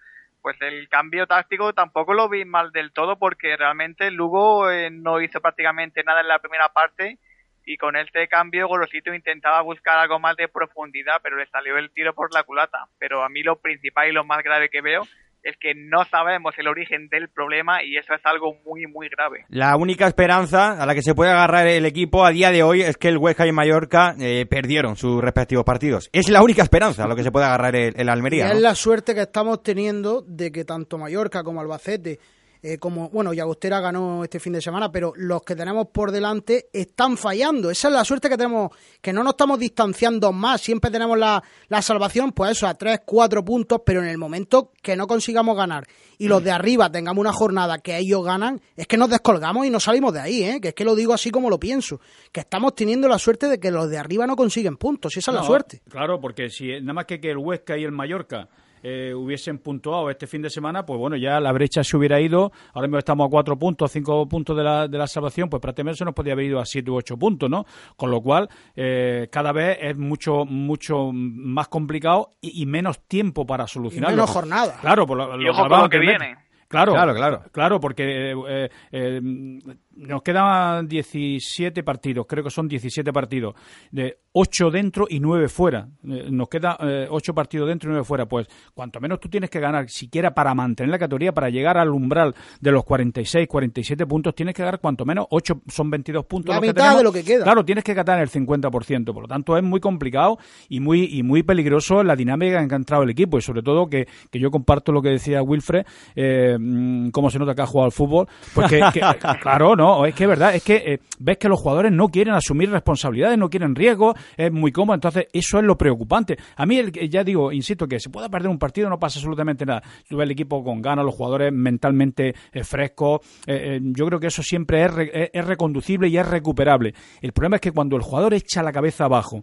[0.49, 5.21] pues el cambio táctico tampoco lo vi mal del todo porque realmente Lugo eh, no
[5.21, 7.19] hizo prácticamente nada en la primera parte
[7.67, 11.91] y con este cambio Gorosito intentaba buscar algo más de profundidad pero le salió el
[11.91, 12.87] tiro por la culata.
[12.99, 15.03] Pero a mí lo principal y lo más grave que veo
[15.42, 19.44] es que no sabemos el origen del problema y eso es algo muy, muy grave.
[19.48, 22.83] La única esperanza a la que se puede agarrar el equipo a día de hoy
[22.83, 26.11] es que el Huesca y Mallorca eh, perdieron sus respectivos partidos.
[26.12, 28.51] Es la única esperanza a lo que se puede agarrar el, Almería.
[28.51, 32.18] es la suerte que estamos teniendo de que tanto Mallorca como Albacete
[32.62, 36.68] eh, como, bueno, Yagostera ganó este fin de semana, pero los que tenemos por delante
[36.73, 37.71] están fallando.
[37.71, 40.61] Esa es la suerte que tenemos, que no nos estamos distanciando más.
[40.61, 44.73] Siempre tenemos la, la salvación, pues eso, a tres, cuatro puntos, pero en el momento
[44.83, 45.87] que no consigamos ganar
[46.18, 49.71] y los de arriba tengamos una jornada que ellos ganan, es que nos descolgamos y
[49.71, 50.61] no salimos de ahí, ¿eh?
[50.61, 52.01] que es que lo digo así como lo pienso,
[52.33, 55.31] que estamos teniendo la suerte de que los de arriba no consiguen puntos, y esa
[55.31, 55.81] es la suerte.
[55.88, 58.49] Claro, porque si nada más que, que el Huesca y el Mallorca
[58.83, 62.53] eh, hubiesen puntuado este fin de semana, pues bueno, ya la brecha se hubiera ido.
[62.75, 65.99] Ahora mismo estamos a cuatro puntos, cinco puntos de la, de la salvación, pues prácticamente
[65.99, 67.64] se nos podría haber ido a siete u ocho puntos, ¿no?
[67.97, 73.67] Con lo cual, eh, cada vez es mucho, mucho más complicado y, menos tiempo para
[73.67, 74.17] solucionarlo.
[74.17, 74.79] menos jornada.
[74.81, 76.37] Claro, por lo, lo, que viene.
[76.69, 77.43] Claro, claro, claro.
[77.51, 83.55] Claro, porque eh, eh, nos quedan 17 partidos, creo que son 17 partidos,
[83.91, 85.88] de 8 dentro y 9 fuera.
[86.07, 86.79] Eh, nos queda
[87.11, 88.27] 8 partidos dentro y 9 fuera.
[88.27, 91.90] Pues cuanto menos tú tienes que ganar, siquiera para mantener la categoría, para llegar al
[91.90, 96.55] umbral de los 46, 47 puntos, tienes que ganar cuanto menos 8, son 22 puntos.
[96.55, 97.44] La mitad de lo que queda.
[97.44, 99.12] Claro, tienes que ganar el 50%.
[99.12, 102.74] Por lo tanto, es muy complicado y muy, y muy peligroso la dinámica en que
[102.74, 103.38] ha entrado el equipo.
[103.38, 105.85] Y sobre todo que, que yo comparto lo que decía Wilfred.
[106.14, 108.81] Eh, Mm, cómo se nota que ha jugado al fútbol, porque
[109.42, 110.05] claro, ¿no?
[110.05, 113.38] es que es verdad, es que eh, ves que los jugadores no quieren asumir responsabilidades,
[113.38, 116.37] no quieren riesgo, es muy cómodo, entonces eso es lo preocupante.
[116.57, 119.64] A mí, el, ya digo, insisto, que se pueda perder un partido no pasa absolutamente
[119.64, 119.83] nada.
[120.09, 124.29] Tú ves el equipo con ganas, los jugadores mentalmente eh, frescos, eh, yo creo que
[124.29, 126.95] eso siempre es, es, reconducible y es recuperable.
[127.21, 129.43] El problema es que cuando el jugador echa la cabeza abajo,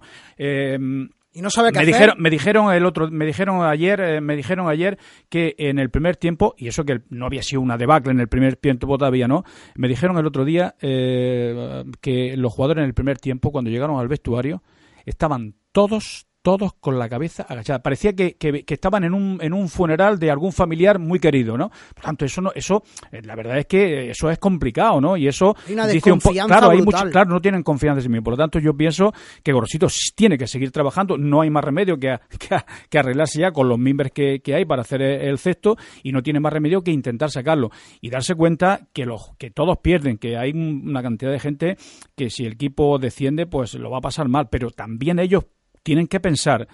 [1.35, 1.93] y no sabe qué me hacer.
[1.93, 4.97] Dijeron, me dijeron el otro, me dijeron ayer, eh, me dijeron ayer
[5.29, 8.29] que en el primer tiempo y eso que no había sido una debacle en el
[8.29, 9.43] primer tiempo todavía no,
[9.75, 13.99] me dijeron el otro día eh, que los jugadores en el primer tiempo cuando llegaron
[13.99, 14.63] al vestuario
[15.05, 17.79] estaban todos todos con la cabeza agachada.
[17.79, 21.71] Parecía que, que, estaban en un, en un funeral de algún familiar muy querido, ¿no?
[21.95, 25.17] Por tanto, eso no, eso, eh, la verdad es que eso es complicado, ¿no?
[25.17, 28.09] Y eso hay una dice un claro, hay mucho, claro, no tienen confianza en sí
[28.09, 28.25] mismos.
[28.25, 31.17] Por lo tanto, yo pienso que Gorosito tiene que seguir trabajando.
[31.17, 32.15] No hay más remedio que,
[32.89, 36.21] que, arreglarse ya con los miembros que, que, hay para hacer el cesto y no
[36.21, 40.37] tiene más remedio que intentar sacarlo y darse cuenta que los que todos pierden, que
[40.37, 41.77] hay una cantidad de gente
[42.15, 45.45] que si el equipo desciende, pues lo va a pasar mal, pero también ellos
[45.85, 46.67] tienen que pensar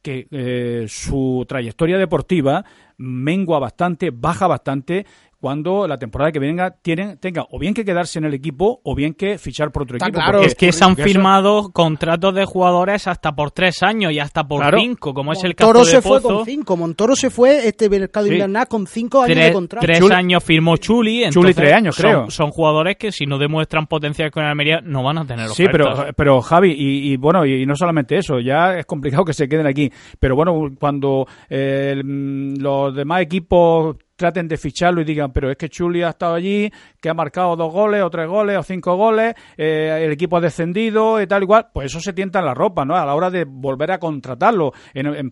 [0.00, 2.64] que eh, su trayectoria deportiva
[2.96, 5.04] mengua bastante, baja bastante
[5.44, 8.94] cuando la temporada que venga tienen, tenga o bien que quedarse en el equipo o
[8.94, 10.10] bien que fichar por otro equipo.
[10.10, 14.48] Claro, es que se han firmado contratos de jugadores hasta por tres años y hasta
[14.48, 16.78] por cinco, como es el caso Montoro de se fue con cinco.
[16.78, 19.84] Montoro se fue este mercado invernal con cinco años de contrato.
[19.86, 21.28] Tres años firmó Chuli.
[21.28, 22.30] Chuli tres años, creo.
[22.30, 26.06] Son, jugadores que si no demuestran potencial con Almería no van a tener Sí, pero,
[26.16, 29.92] pero Javi, y, bueno, y, no solamente eso, ya es complicado que se queden aquí.
[30.18, 35.68] Pero bueno, cuando eh, los demás equipos traten de ficharlo y digan, pero es que
[35.68, 39.34] Chuli ha estado allí, que ha marcado dos goles o tres goles o cinco goles,
[39.58, 42.86] eh, el equipo ha descendido y tal igual, pues eso se tienta en la ropa,
[42.86, 42.96] ¿no?
[42.96, 44.72] A la hora de volver a contratarlo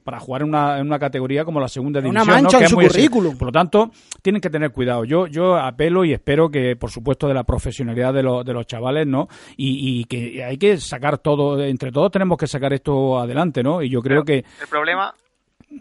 [0.05, 2.23] para jugar en una, en una, categoría como la segunda división.
[2.23, 3.39] Una mancha en su currículum.
[3.39, 5.05] Por lo tanto, tienen que tener cuidado.
[5.05, 8.67] Yo, yo apelo y espero que, por supuesto, de la profesionalidad de, los de los
[8.67, 9.29] chavales, ¿no?
[9.57, 13.81] Y, que hay que sacar todo, entre todos tenemos que sacar esto adelante, ¿no?
[13.83, 14.45] Y yo creo que...
[14.61, 15.15] El problema...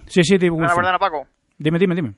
[0.05, 1.27] Sí, sí, digo, verdad, Paco?
[1.57, 2.13] Dime, dime, dime.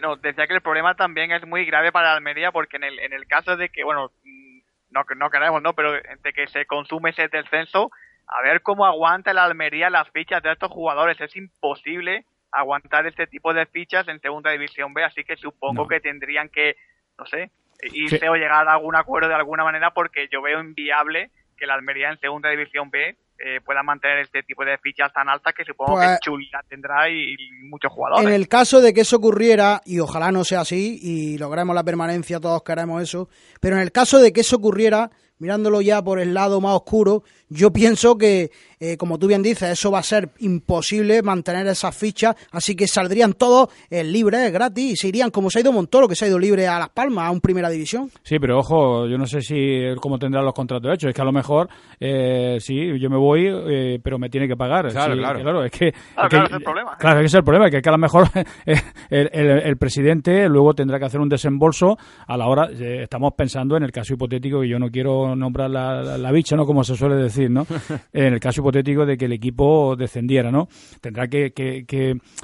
[0.00, 3.12] No, decía que el problema también es muy grave para Almería porque en el, en
[3.12, 4.58] el caso de que, bueno, mm,
[4.90, 5.74] no, no queremos, ¿no?
[5.74, 7.90] Pero de que se consume ese descenso,
[8.26, 11.20] a ver cómo aguanta la Almería las fichas de estos jugadores.
[11.20, 16.00] Es imposible aguantar este tipo de fichas en Segunda División B, así que supongo que
[16.00, 16.76] tendrían que,
[17.18, 17.50] no sé,
[17.82, 21.74] irse o llegar a algún acuerdo de alguna manera porque yo veo inviable que la
[21.74, 25.64] Almería en Segunda División B eh, pueda mantener este tipo de fichas tan altas que
[25.64, 28.26] supongo que pues, Chulita tendrá y, muchos jugadores.
[28.26, 31.84] En el caso de que eso ocurriera, y ojalá no sea así, y logremos la
[31.84, 33.28] permanencia, todos queremos eso,
[33.60, 37.22] pero en el caso de que eso ocurriera, mirándolo ya por el lado más oscuro,
[37.48, 41.96] yo pienso que, eh, como tú bien dices, eso va a ser imposible mantener esas
[41.96, 45.72] fichas, así que saldrían todos eh, libres, gratis, y se irían como se ha ido
[45.72, 48.10] Montoro, que se ha ido libre a Las Palmas, a un Primera División.
[48.22, 51.24] Sí, pero ojo, yo no sé si cómo tendrán los contratos hechos, es que a
[51.24, 51.68] lo mejor,
[52.00, 54.90] eh, sí, yo me voy, eh, pero me tiene que pagar.
[54.90, 55.64] Claro, claro.
[55.64, 55.92] es que...
[56.14, 56.96] Claro, claro, es el problema.
[56.98, 58.28] Claro, es el problema, que, que a lo mejor
[59.10, 61.96] el, el, presidente luego tendrá que hacer un desembolso
[62.26, 66.18] a la hora, estamos pensando en el caso hipotético, y yo no quiero nombrar la,
[66.18, 66.66] la bicha, ¿no?
[66.66, 67.50] Como se suele decir,
[68.12, 70.68] en el caso hipotético de que el equipo descendiera, ¿no?
[71.00, 71.52] Tendrá que,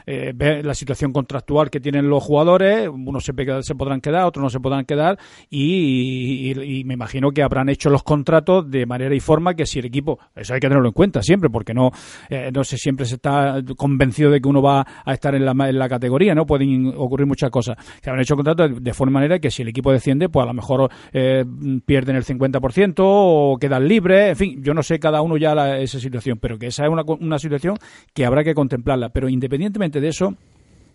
[0.06, 4.42] eh, ver la situación contractual que tienen los jugadores, unos se, se podrán quedar, otros
[4.42, 5.18] no se podrán quedar,
[5.50, 9.86] y, me imagino que habrán hecho los contratos de manera y forma que si el
[9.86, 11.90] equipo, eso hay que tenerlo en cuenta siempre, porque no,
[12.28, 15.52] eh, no sé, siempre se está convencido de que uno va a estar en la,
[15.68, 16.46] en la categoría, ¿no?
[16.46, 17.76] Pueden ocurrir muchas cosas.
[18.02, 20.54] Que habrán hecho contratos de, forma manera que si el equipo desciende, pues a lo
[20.54, 21.44] mejor eh,
[21.84, 22.60] pierden el 50%
[22.98, 26.58] o quedan libres, en fin, yo no sé cada uno ya la, esa situación, pero
[26.58, 27.76] que esa es una, una situación
[28.12, 29.10] que habrá que contemplarla.
[29.10, 30.34] Pero independientemente de eso,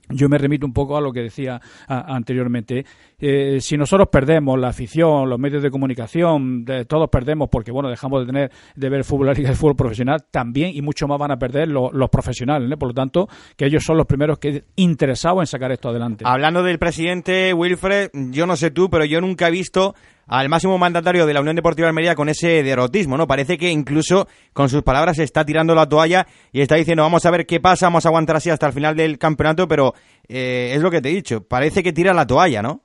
[0.09, 2.85] yo me remito un poco a lo que decía anteriormente.
[3.19, 8.21] Eh, si nosotros perdemos la afición, los medios de comunicación, todos perdemos porque bueno dejamos
[8.21, 11.37] de tener de ver fútbol y el fútbol profesional, también y mucho más van a
[11.37, 12.69] perder los profesionales.
[12.77, 16.23] Por lo tanto, que ellos son los primeros que interesados en sacar esto adelante.
[16.27, 19.95] Hablando del presidente Wilfred, yo no sé tú, pero yo nunca he visto
[20.29, 23.27] al máximo mandatario de la Unión Deportiva de Almería con ese derrotismo, ¿no?
[23.27, 27.31] Parece que incluso con sus palabras está tirando la toalla y está diciendo, vamos a
[27.31, 29.93] ver qué pasa, vamos a aguantar así hasta el final del campeonato, pero
[30.27, 32.83] eh, es lo que te he dicho, parece que tira la toalla, ¿no?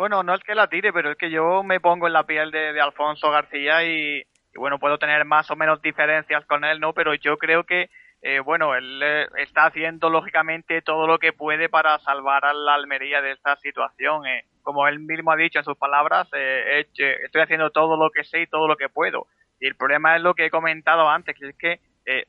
[0.00, 2.50] Bueno, no es que la tire, pero es que yo me pongo en la piel
[2.50, 6.94] de, Alfonso García y, bueno, puedo tener más o menos diferencias con él, ¿no?
[6.94, 7.90] Pero yo creo que
[8.22, 12.76] eh, bueno, él eh, está haciendo lógicamente todo lo que puede para salvar a la
[12.76, 14.26] Almería de esta situación.
[14.26, 14.46] Eh.
[14.62, 18.46] Como él mismo ha dicho en sus palabras, estoy haciendo todo lo que sé y
[18.46, 19.26] todo lo que puedo.
[19.60, 21.80] Y el problema es lo que he comentado antes, que es que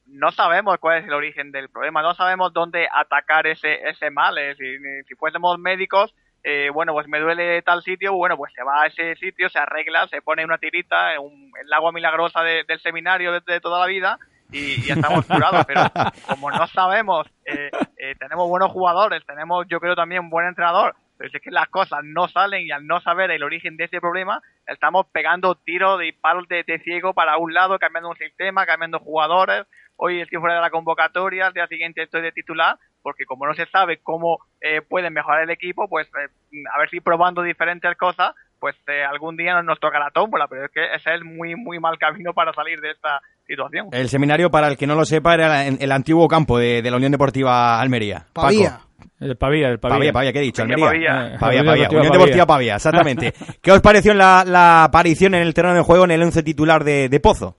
[0.08, 4.36] no sabemos cuál es el origen del problema, no sabemos dónde atacar ese, ese mal.
[4.58, 8.84] Si, si fuésemos médicos, eh, bueno, pues me duele tal sitio, bueno, pues se va
[8.84, 13.40] a ese sitio, se arregla, se pone una tirita, un, el agua milagrosa del seminario
[13.40, 14.18] de, toda la vida
[14.52, 15.84] y, ya estamos curados, pero
[16.28, 20.96] como no sabemos, eh, eh, tenemos buenos jugadores, tenemos yo creo también un buen entrenador,
[21.18, 24.02] pero es que las cosas no salen y al no saber el origen de ese
[24.02, 28.66] problema, estamos pegando tiros de palos de, de, ciego para un lado, cambiando un sistema,
[28.66, 29.68] cambiando jugadores.
[29.96, 33.54] Hoy estoy fuera de la convocatoria, al día siguiente estoy de titular porque como no
[33.54, 37.96] se sabe cómo eh, pueden mejorar el equipo, pues eh, a ver si probando diferentes
[37.98, 41.24] cosas, pues eh, algún día nos, nos toca la tómbola, pero es que ese es
[41.24, 43.88] muy, muy mal camino para salir de esta situación.
[43.92, 47.12] El seminario, para el que no lo sepa, era el, antiguo campo de, la Unión
[47.12, 48.28] Deportiva Almería.
[48.34, 48.80] Pavía.
[49.20, 50.14] El Pavía, el Pavía.
[50.14, 50.62] Pavía, ¿qué he dicho?
[50.62, 51.38] Almería.
[51.40, 51.90] Pavía, Pavía.
[51.90, 53.34] Unión Deportiva Pavía, exactamente.
[53.62, 56.84] ¿Qué os pareció la, la, aparición en el terreno de juego en el once titular
[56.84, 57.58] de, de Pozo?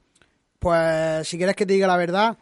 [0.60, 2.36] Pues, si quieres que te diga la verdad,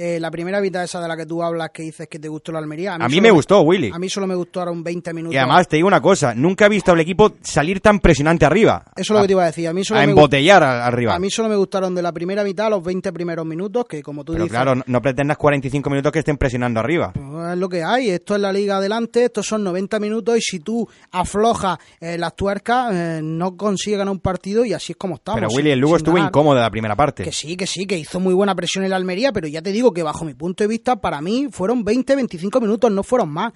[0.00, 2.52] eh, la primera mitad esa de la que tú hablas que dices que te gustó
[2.52, 2.94] la Almería.
[2.94, 3.90] A mí, me gustó, Willy.
[3.92, 5.34] A mí solo me gustó ahora un 20 minutos.
[5.34, 8.84] Y además te digo una cosa, nunca he visto al equipo salir tan presionante arriba.
[8.94, 9.66] Eso es lo que te iba a decir.
[9.66, 11.16] A mí solo a embotellar arriba.
[11.16, 14.22] A mí solo me gustaron de la primera mitad los 20 primeros minutos, que como
[14.24, 14.56] tú Pero dices...
[14.56, 17.12] claro, no pretendas 45 minutos que estén presionando arriba.
[17.12, 18.10] Pues es lo que hay.
[18.10, 22.36] Esto es la liga adelante, estos son 90 minutos y si tú aflojas eh, las
[22.36, 25.40] tuercas, eh, no consigues ganar un partido y así es como estamos.
[25.40, 27.24] Pero Willy, el Lugo estuvo incómodo la primera parte.
[27.24, 29.72] Que sí, que sí, que hizo muy buena presión en la Almería, pero ya te
[29.72, 33.52] digo que bajo mi punto de vista, para mí fueron 20-25 minutos, no fueron más.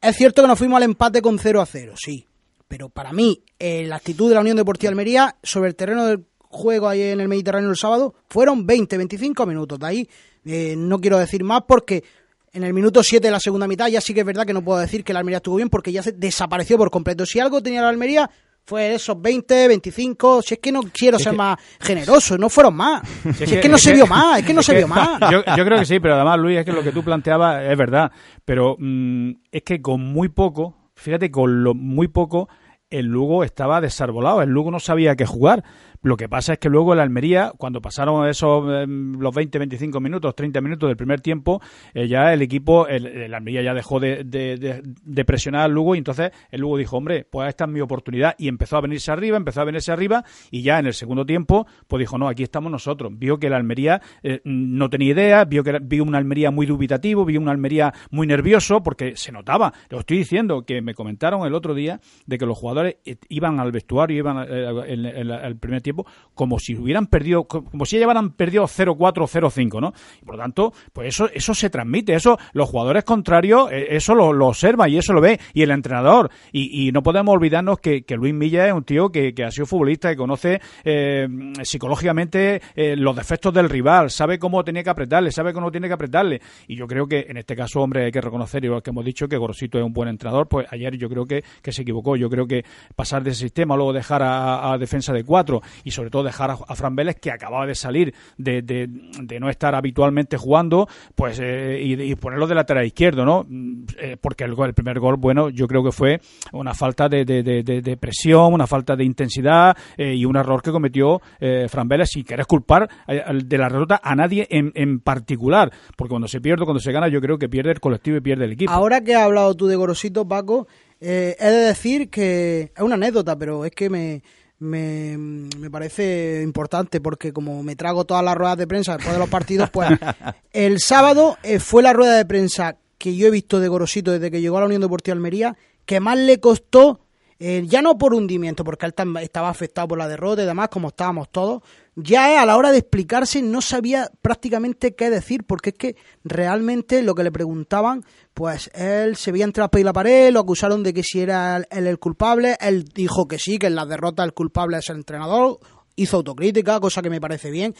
[0.00, 2.26] Es cierto que nos fuimos al empate con 0 a 0, sí.
[2.68, 6.24] Pero para mí, eh, la actitud de la Unión Deportiva Almería sobre el terreno del
[6.38, 9.78] juego ahí en el Mediterráneo el sábado fueron 20-25 minutos.
[9.78, 10.08] De ahí
[10.44, 12.04] eh, no quiero decir más porque
[12.52, 14.64] en el minuto 7 de la segunda mitad ya sí que es verdad que no
[14.64, 17.24] puedo decir que la Almería estuvo bien porque ya se desapareció por completo.
[17.26, 18.30] Si algo tenía la Almería
[18.70, 23.02] fue esos 20, 25, si es que no quiero ser más generoso, no fueron más.
[23.34, 25.18] Si es, que, no se vio más, es que no se vio más.
[25.28, 28.12] Yo, creo que sí, pero además, Luis, es que lo que tú planteabas es verdad,
[28.44, 32.48] pero mm, es que con muy poco, fíjate, con lo muy poco,
[32.90, 35.64] el Lugo estaba desarbolado, el Lugo no sabía qué jugar.
[36.02, 40.00] Lo que pasa es que luego el Almería, cuando pasaron esos em, los 20, 25
[40.00, 41.60] minutos, 30 minutos del primer tiempo,
[41.92, 44.82] eh, ya el equipo, el, Almería ya dejó de,
[45.26, 48.48] presionar al Lugo y entonces el Lugo dijo, hombre, pues esta es mi oportunidad y
[48.48, 52.00] empezó a venirse arriba, empezó a venirse arriba y ya en el segundo tiempo, pues
[52.00, 53.12] dijo, no, aquí estamos nosotros.
[53.14, 57.26] Vio que el Almería eh, no tenía idea, vio que vio una Almería muy dubitativo,
[57.26, 59.74] vio una Almería muy nervioso porque se notaba.
[59.90, 63.60] Lo estoy diciendo que me comentaron el otro día de que los jugadores eh, iban
[63.60, 65.89] al vestuario, iban en el primer tiempo
[66.34, 69.92] como si hubieran perdido, como si llevaran perdido 0-4 0-5, ¿no?
[70.20, 74.14] Y por lo tanto, pues eso, eso se transmite, eso los jugadores contrarios, eh, eso
[74.14, 76.30] lo, lo observan y eso lo ve, y el entrenador.
[76.52, 80.16] Y, no podemos olvidarnos que, Luis Milla es un tío que, ha sido futbolista, que
[80.16, 81.28] conoce eh,
[81.62, 85.94] psicológicamente eh, los defectos del rival, sabe cómo tiene que apretarle, sabe cómo tiene que
[85.94, 86.40] apretarle.
[86.66, 89.28] Y yo creo que en este caso, hombre, hay que reconocer, igual que hemos dicho,
[89.28, 92.16] que Gorosito es un buen entrenador, pues ayer yo creo que, que se equivocó.
[92.16, 92.64] Yo creo que
[92.96, 96.50] pasar de ese sistema, luego dejar a, a defensa de cuatro y sobre todo dejar
[96.50, 101.80] a, Fran Vélez, que acababa de salir de, de, no estar habitualmente jugando, pues eh,
[101.82, 103.46] y, ponerlo de lateral izquierdo, ¿no?
[103.48, 106.20] Mm, eh, porque el, primer gol, bueno, yo creo que fue
[106.52, 111.20] una falta de, de presión, una falta de intensidad eh, y un error que cometió
[111.68, 116.28] Fran Vélez sin querer culpar de la derrota a nadie en, en particular, porque cuando
[116.28, 118.70] se pierde, cuando se gana, yo creo que pierde el colectivo y pierde el equipo.
[118.70, 120.66] Ahora que has hablado tú de Gorosito, Paco,
[121.00, 124.22] he de decir que es una anécdota, pero es que me,
[124.60, 129.18] me, me, parece importante porque como me trago todas las ruedas de prensa después de
[129.18, 129.88] los partidos, pues
[130.52, 134.30] el sábado eh, fue la rueda de prensa que yo he visto de Gorosito desde
[134.30, 137.00] que llegó a la Unión Deportiva Almería, que más le costó,
[137.42, 140.88] eh, ya no por hundimiento, porque él estaba afectado por la derrota y demás, como
[140.88, 141.62] estábamos todos,
[141.96, 147.02] ya a la hora de explicarse no sabía prácticamente qué decir, porque es que realmente
[147.02, 150.82] lo que le preguntaban, pues él se veía entre la y la pared, lo acusaron
[150.82, 154.22] de que si era él el culpable, él dijo que sí, que en la derrota
[154.22, 155.60] el culpable es el entrenador,
[155.96, 157.74] hizo autocrítica, cosa que me parece bien,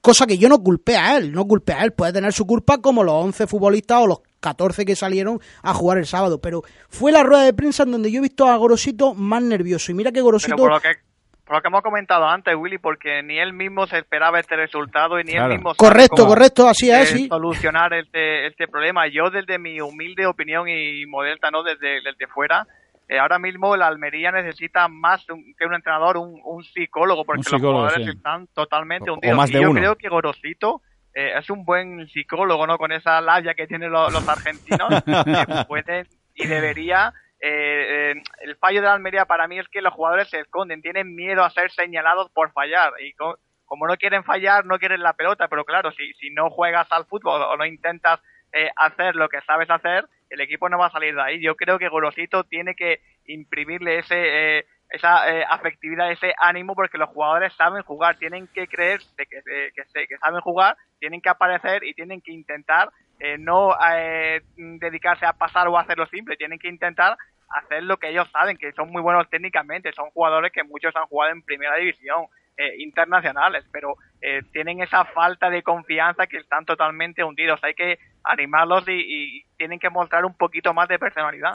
[0.00, 2.78] cosa que yo no culpé a él, no culpé a él, puede tener su culpa
[2.78, 7.12] como los 11 futbolistas o los 14 que salieron a jugar el sábado, pero fue
[7.12, 10.12] la rueda de prensa en donde yo he visto a Gorosito más nervioso, y mira
[10.12, 10.56] que Gorosito
[11.46, 15.20] por lo que hemos comentado antes, Willy, porque ni él mismo se esperaba este resultado
[15.20, 17.28] y ni él mismo correcto, correcto, así es, sí.
[17.28, 19.06] solucionar este, este problema.
[19.06, 22.66] Yo desde mi humilde opinión y modesta, no desde, desde fuera,
[23.08, 27.60] eh, ahora mismo la Almería necesita más que un entrenador, un, un psicólogo, porque los
[27.60, 29.50] jugadores están totalmente hundidos.
[29.50, 30.82] y yo creo que Gorosito
[31.14, 32.78] eh, es un buen psicólogo, ¿no?
[32.78, 38.56] Con esa labia que tienen los, los argentinos, que pueden y debería eh, eh, el
[38.56, 41.50] fallo de la Almería para mí es que los jugadores se esconden, tienen miedo a
[41.50, 43.12] ser señalados por fallar y
[43.64, 47.04] como no quieren fallar, no quieren la pelota, pero claro, si, si no juegas al
[47.04, 48.20] fútbol o no intentas
[48.56, 51.42] eh, hacer lo que sabes hacer, el equipo no va a salir de ahí.
[51.42, 54.58] Yo creo que Gorosito tiene que imprimirle ese...
[54.58, 59.24] Eh, esa eh, afectividad, ese ánimo, porque los jugadores saben jugar, tienen que creer que,
[59.26, 65.32] que, saben jugar, tienen que aparecer y tienen que intentar eh, no eh, dedicarse a
[65.32, 67.16] pasar o a hacerlo simple, tienen que intentar
[67.48, 71.06] hacer lo que ellos saben, que son muy buenos técnicamente, son jugadores que muchos han
[71.06, 72.26] jugado en primera división,
[72.58, 73.96] eh, internacionales, pero
[74.28, 77.60] eh, tienen esa falta de confianza que están totalmente hundidos.
[77.62, 81.52] Hay que animarlos y, tienen que mostrar un poquito más de personalidad.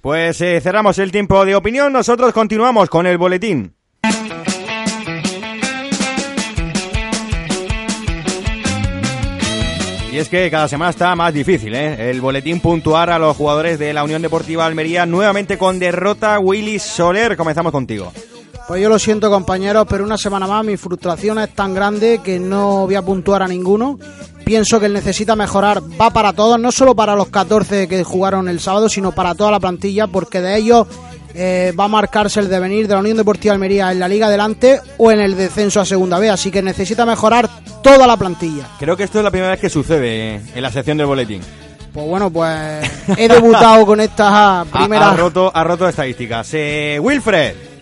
[0.00, 3.74] Pues eh, cerramos el tiempo de opinión, nosotros continuamos con el boletín.
[10.10, 12.10] Y es que cada semana está más difícil, ¿eh?
[12.10, 16.38] El boletín puntuar a los jugadores de la Unión Deportiva Almería nuevamente con derrota.
[16.38, 18.12] Willy Soler, comenzamos contigo.
[18.66, 22.38] Pues yo lo siento compañeros, pero una semana más mi frustración es tan grande que
[22.38, 23.98] no voy a puntuar a ninguno.
[24.44, 28.48] Pienso que él necesita mejorar, va para todos, no solo para los 14 que jugaron
[28.48, 30.86] el sábado, sino para toda la plantilla, porque de ellos
[31.34, 34.80] eh, va a marcarse el devenir de la Unión Deportiva Almería en la Liga Adelante
[34.98, 37.50] o en el descenso a Segunda B, así que necesita mejorar
[37.82, 38.68] toda la plantilla.
[38.78, 41.42] Creo que esto es la primera vez que sucede en la sección del boletín.
[41.92, 45.12] Pues bueno, pues he debutado con estas primeras...
[45.12, 46.48] Ha, roto, ha roto estadísticas.
[46.54, 47.73] Eh, Wilfred.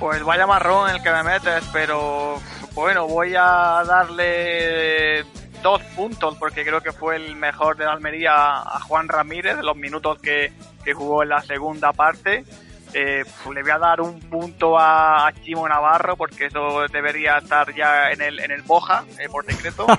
[0.00, 2.40] Pues vaya marrón el que me metes, pero
[2.72, 5.24] bueno, voy a darle
[5.62, 9.76] dos puntos porque creo que fue el mejor de la Almería a Juan Ramírez, los
[9.76, 10.54] minutos que,
[10.94, 12.46] jugó en la segunda parte.
[12.92, 13.24] Eh,
[13.54, 18.20] le voy a dar un punto a, Chimo Navarro porque eso debería estar ya en
[18.20, 19.86] el, en el Boja eh, por decreto.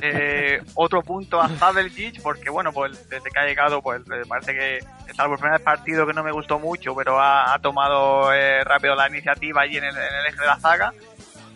[0.00, 4.78] Eh, otro punto a Zadeljic porque bueno, pues desde que ha llegado pues parece que
[5.14, 8.30] salvo el primer partido que no me gustó mucho, pero ha, tomado
[8.64, 10.92] rápido la iniciativa allí en el, eje de la zaga.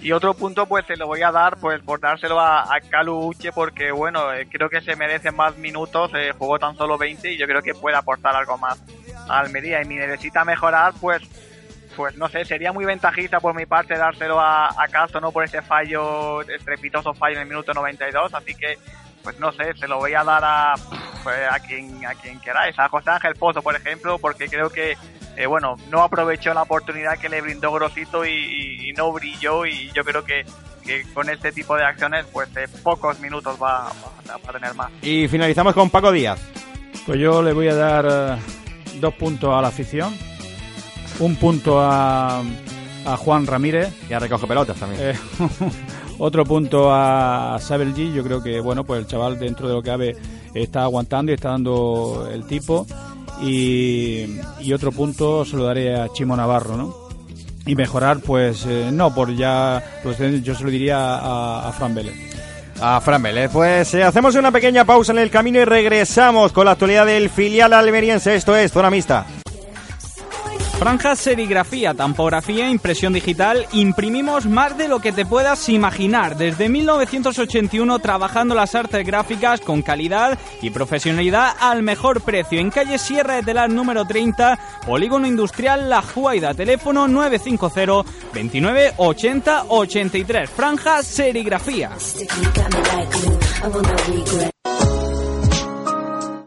[0.01, 3.27] Y otro punto, pues se lo voy a dar, pues por dárselo a, a Calu
[3.27, 7.47] Uche, porque bueno, creo que se merece más minutos, jugó tan solo 20 y yo
[7.47, 8.83] creo que puede aportar algo más.
[9.29, 11.23] Almería y mi necesita mejorar, pues
[11.97, 15.33] pues no sé, sería muy ventajista por mi parte dárselo a, a Castro, ¿no?
[15.33, 18.79] Por ese fallo, estrepitoso fallo en el minuto 92, así que,
[19.23, 20.75] pues no sé, se lo voy a dar a,
[21.23, 24.97] pues, a quien a quien queráis, a José Ángel Pozo, por ejemplo, porque creo que,
[25.37, 30.05] eh, bueno, no aprovechó la oportunidad que le brindó Grosito y, no brilló y yo
[30.05, 30.45] creo que,
[30.85, 34.91] que con este tipo de acciones, pues de pocos minutos va, a tener más.
[35.01, 36.39] Y finalizamos con Paco Díaz.
[37.07, 38.07] Pues yo le voy a dar...
[38.07, 38.62] Eh,
[39.01, 40.15] dos puntos a la afición,
[41.19, 42.43] un punto a,
[43.05, 43.93] a Juan Ramírez.
[44.09, 45.01] Y a recoge pelotas también.
[45.03, 45.15] Eh,
[46.19, 48.13] otro punto a Sabel G.
[48.13, 50.17] Yo creo que, bueno, pues el chaval dentro de lo que cabe
[50.55, 52.87] está aguantando y está dando el tipo.
[53.43, 54.27] Y,
[54.61, 56.95] y otro punto se lo daré a Chimo Navarro, ¿no?
[57.67, 61.95] Y mejorar, pues eh, no, por ya, pues yo se lo diría a, a Fran
[61.95, 62.32] Vélez
[62.83, 63.51] a Fran Vélez.
[63.53, 67.31] Pues eh, hacemos una pequeña pausa en el camino y regresamos con la actualidad del
[67.31, 68.35] filial almeriense.
[68.35, 69.42] Esto es Zona Mixta.
[70.83, 76.37] Franja serigrafía, tampografía, impresión digital, imprimimos más de lo que te puedas imaginar.
[76.37, 82.59] Desde 1981 trabajando las artes gráficas con calidad y profesionalidad al mejor precio.
[82.59, 89.67] En calle Sierra de Telar número 30, Polígono Industrial La Juaida, teléfono 950 29 80
[89.69, 90.51] 83.
[90.51, 91.91] Franja serigrafía.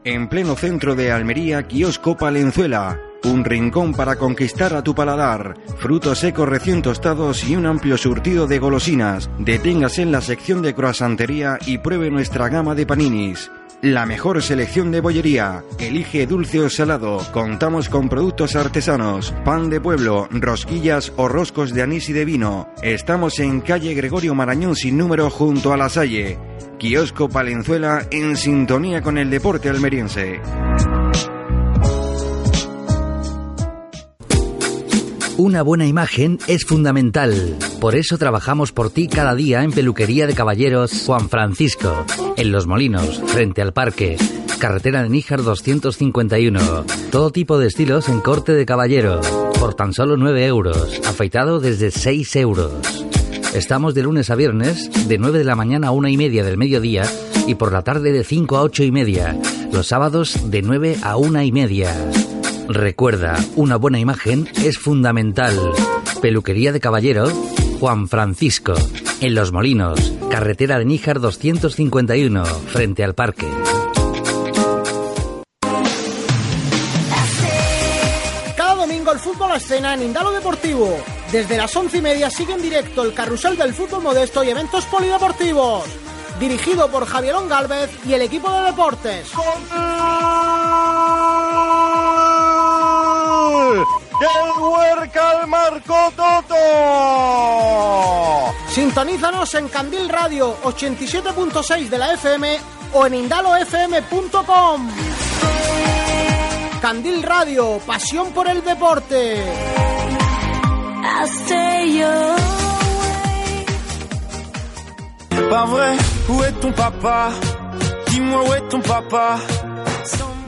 [0.04, 6.20] En pleno centro de Almería, kiosco Palenzuela un rincón para conquistar a tu paladar, frutos
[6.20, 9.30] secos recién tostados y un amplio surtido de golosinas.
[9.40, 13.52] Deténgase en la sección de croissantería y pruebe nuestra gama de paninis.
[13.82, 15.64] La mejor selección de bollería.
[15.78, 17.20] Elige dulce o salado.
[17.32, 22.70] Contamos con productos artesanos, pan de pueblo, rosquillas o roscos de anís y de vino.
[22.82, 26.40] Estamos en calle Gregorio Marañón sin número junto a la Salle.
[26.80, 30.40] Kiosco Palenzuela en sintonía con el deporte almeriense.
[35.38, 37.58] Una buena imagen es fundamental.
[37.82, 42.06] Por eso trabajamos por ti cada día en Peluquería de Caballeros Juan Francisco,
[42.38, 44.16] en Los Molinos, frente al parque.
[44.60, 46.86] Carretera de Níjar 251.
[47.12, 49.20] Todo tipo de estilos en corte de caballero.
[49.60, 51.02] Por tan solo 9 euros.
[51.06, 53.06] Afeitado desde 6 euros.
[53.54, 56.58] Estamos de lunes a viernes, de 9 de la mañana a 1 y media del
[56.58, 57.04] mediodía
[57.46, 59.38] y por la tarde de 5 a 8 y media.
[59.74, 61.94] Los sábados de 9 a 1 y media.
[62.68, 65.54] Recuerda, una buena imagen es fundamental.
[66.22, 67.28] Peluquería de Caballero,
[67.80, 68.74] Juan Francisco.
[69.22, 73.48] En Los Molinos, carretera de Níjar 251, frente al parque.
[78.58, 80.98] Cada domingo el fútbol a escena en Indalo Deportivo.
[81.32, 84.86] Desde las once y media sigue en directo el carrusel del fútbol modesto y eventos
[84.86, 85.84] polideportivos
[86.40, 89.32] dirigido por Javierón Galvez y el equipo de deportes.
[93.76, 96.56] ¡El Huercal marcó Toto!
[98.70, 102.60] Sintonízanos en Candil Radio 87.6 de la FM
[102.94, 104.90] o en indalofm.com.
[106.82, 109.44] Candil Radio, pasión por el deporte.
[115.50, 115.98] Pas vrai,
[116.30, 117.30] où est ton papa
[118.08, 119.38] Dis-moi où est ton papa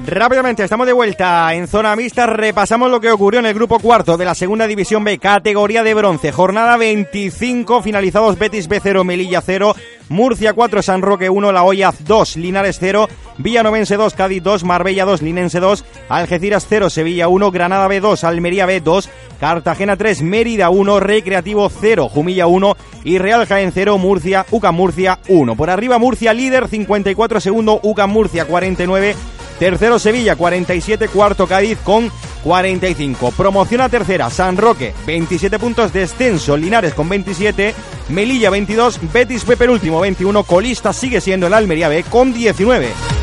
[0.10, 2.28] Rápidamente, estamos de vuelta en zona mixta.
[2.28, 5.94] Repasamos lo que ocurrió en el grupo cuarto de la segunda división B, categoría de
[5.94, 6.32] bronce.
[6.32, 9.76] Jornada 25, finalizados Betis B0, Melilla 0,
[10.08, 15.04] Murcia 4, San Roque 1, La Hoya 2, Linares 0, Villanovense 2, Cádiz 2, Marbella
[15.04, 19.10] 2, Linense 2, Algeciras 0, Sevilla 1, Granada B2, Almería B2,
[19.42, 25.20] Cartagena 3, Mérida 1, Recreativo 0, Jumilla 1 y Real Jaén 0, Murcia, UCAM Murcia
[25.28, 25.58] 1.
[25.58, 29.14] Por arriba Murcia líder 54, segundo UCAM Murcia 49,
[29.60, 31.08] Tercero Sevilla, 47.
[31.08, 32.12] Cuarto Cádiz con
[32.44, 33.32] 45.
[33.32, 35.94] Promoción a tercera, San Roque, 27 puntos.
[35.94, 37.74] Descenso, Linares con 27.
[38.10, 39.00] Melilla, 22.
[39.12, 40.44] Betis Pepe penúltimo, 21.
[40.44, 43.17] Colista sigue siendo el Almería B con 19.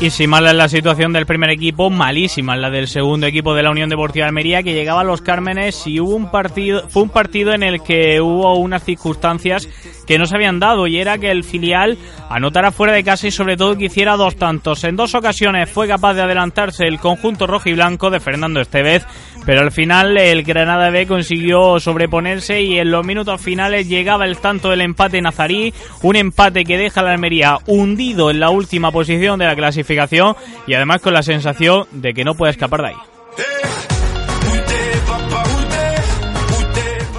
[0.00, 3.54] Y si mala es la situación del primer equipo, malísima es la del segundo equipo
[3.54, 6.88] de la Unión Deportiva de Almería, que llegaba a los Cármenes y hubo un partido,
[6.88, 9.68] fue un partido en el que hubo unas circunstancias
[10.06, 11.98] que no se habían dado y era que el filial
[12.30, 14.84] anotara fuera de casa y sobre todo que hiciera dos tantos.
[14.84, 19.04] En dos ocasiones fue capaz de adelantarse el conjunto rojo y blanco de Fernando Estevez,
[19.44, 24.38] pero al final el Granada B consiguió sobreponerse y en los minutos finales llegaba el
[24.38, 25.72] tanto del empate nazarí,
[26.02, 30.36] un empate que deja a la Almería hundido en la última posición de la clasificación
[30.66, 32.96] y además con la sensación de que no puede escapar de ahí.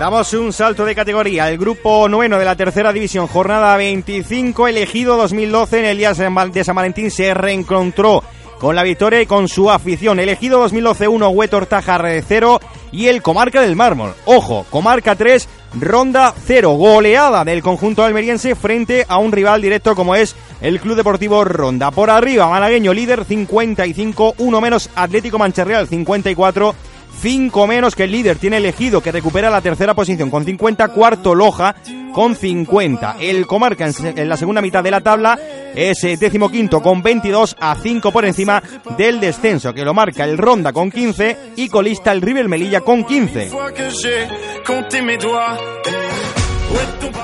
[0.01, 1.51] Damos un salto de categoría.
[1.51, 6.63] El grupo noveno de la tercera división, jornada 25, elegido 2012 en el día de
[6.63, 8.23] San Valentín, se reencontró
[8.61, 10.19] con la victoria y con su afición.
[10.19, 12.59] Elegido 2012 1, Huetor Tajar 0
[12.91, 14.13] y el Comarca del Mármol.
[14.25, 15.49] Ojo, Comarca 3,
[15.79, 20.95] Ronda 0, goleada del conjunto almeriense frente a un rival directo como es el Club
[20.95, 21.89] Deportivo Ronda.
[21.89, 26.75] Por arriba, Malagueño líder 55, uno menos Atlético Mancherreal 54
[27.21, 31.35] 5 menos que el líder tiene elegido que recupera la tercera posición con 50, cuarto
[31.35, 31.75] Loja
[32.13, 33.17] con 50.
[33.19, 35.39] El Comarca en, la segunda mitad de la tabla
[35.75, 38.63] es eh, décimo quinto con 22 a 5 por encima
[38.97, 43.03] del descenso que lo marca el Ronda con 15 y colista el River Melilla con
[43.03, 43.51] 15.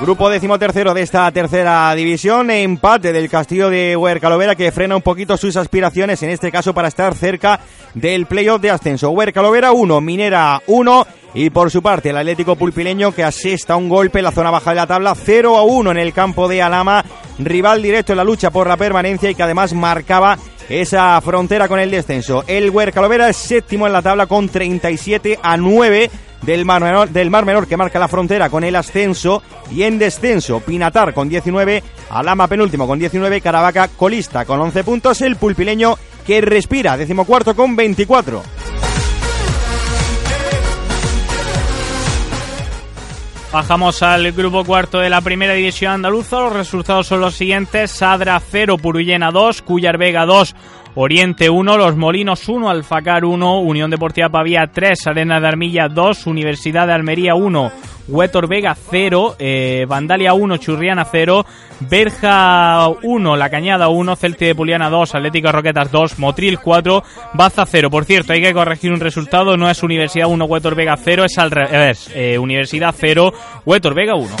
[0.00, 5.36] Grupo decimotercero de esta tercera división, empate del Castillo de Huercalovera que frena un poquito
[5.36, 7.60] sus aspiraciones, en este caso para estar cerca
[7.94, 9.10] del playoff de ascenso.
[9.10, 14.20] Huercalovera 1, Minera 1 y por su parte el Atlético Pulpileño que asesta un golpe
[14.20, 17.04] en la zona baja de la tabla 0 a 1 en el campo de Alama,
[17.40, 20.38] rival directo en la lucha por la permanencia y que además marcaba
[20.68, 22.44] esa frontera con el descenso.
[22.46, 26.10] El Huercalovera es séptimo en la tabla con 37 a 9
[26.42, 29.98] del Mar, Menor, del Mar Menor que marca la frontera con el ascenso y en
[29.98, 35.96] descenso Pinatar con 19, Alama penúltimo con 19, Caravaca colista con 11 puntos, el pulpileño
[36.26, 38.42] que respira decimocuarto con 24.
[43.50, 46.38] Bajamos al grupo cuarto de la primera división andaluza.
[46.38, 47.90] Los resultados son los siguientes.
[47.90, 50.54] Sadra 0, Purullena 2, Cuyar Vega 2,
[51.00, 56.26] Oriente 1, Los Molinos 1, Alfacar 1, Unión Deportiva Pavía 3, Arena de Armilla 2,
[56.26, 57.70] Universidad de Almería 1,
[58.08, 61.46] Huetor Vega 0, eh, Vandalia 1, Churriana 0,
[61.78, 67.64] Berja 1, La Cañada 1, Celti de Puliana 2, Atlético Roquetas 2, Motril 4, Baza
[67.64, 67.90] 0.
[67.90, 71.38] Por cierto, hay que corregir un resultado, no es Universidad 1, Huetor Vega 0, es
[71.38, 73.32] al revés, eh, Universidad 0,
[73.64, 74.34] Huetor Vega 1.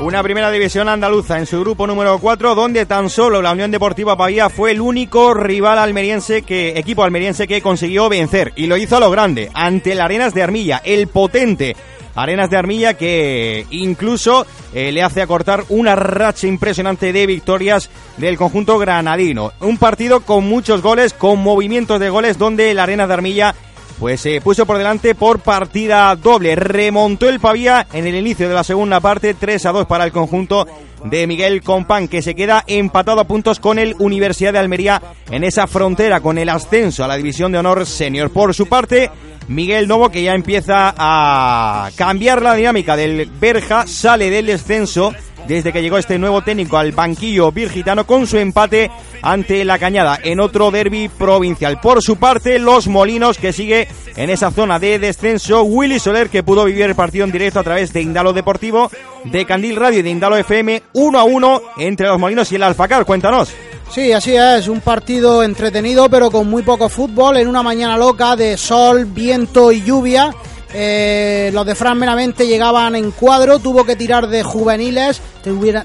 [0.00, 4.16] Una primera división andaluza en su grupo número 4, donde tan solo la Unión Deportiva
[4.16, 8.52] Pavía fue el único rival almeriense que, equipo almeriense que consiguió vencer.
[8.54, 11.74] Y lo hizo a lo grande, ante el Arenas de Armilla, el potente
[12.14, 18.36] Arenas de Armilla que incluso eh, le hace acortar una racha impresionante de victorias del
[18.36, 19.52] conjunto granadino.
[19.60, 23.54] Un partido con muchos goles, con movimientos de goles, donde el Arenas de Armilla
[23.98, 26.54] pues se puso por delante por partida doble.
[26.54, 30.12] Remontó el Pavía en el inicio de la segunda parte, 3 a 2 para el
[30.12, 30.66] conjunto
[31.04, 35.44] de Miguel Compán, que se queda empatado a puntos con el Universidad de Almería en
[35.44, 38.30] esa frontera con el ascenso a la División de Honor Senior.
[38.30, 39.10] Por su parte,
[39.48, 45.12] Miguel Novo, que ya empieza a cambiar la dinámica del Berja, sale del descenso
[45.48, 48.90] desde que llegó este nuevo técnico al banquillo virgitano con su empate
[49.22, 51.80] ante la Cañada en otro derby provincial.
[51.80, 56.42] Por su parte, los Molinos que sigue en esa zona de descenso, Willy Soler que
[56.42, 58.90] pudo vivir el partido en directo a través de Indalo Deportivo,
[59.24, 62.62] de Candil Radio y de Indalo FM 1 a 1 entre los Molinos y el
[62.62, 63.04] Alfacar.
[63.06, 63.52] Cuéntanos.
[63.90, 68.36] Sí, así es, un partido entretenido pero con muy poco fútbol en una mañana loca
[68.36, 70.30] de sol, viento y lluvia.
[70.74, 75.20] Eh, los de Fran meramente llegaban en cuadro, tuvo que tirar de juveniles,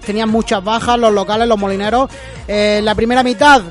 [0.05, 2.09] tenían muchas bajas los locales, los molineros.
[2.47, 3.61] Eh, la primera mitad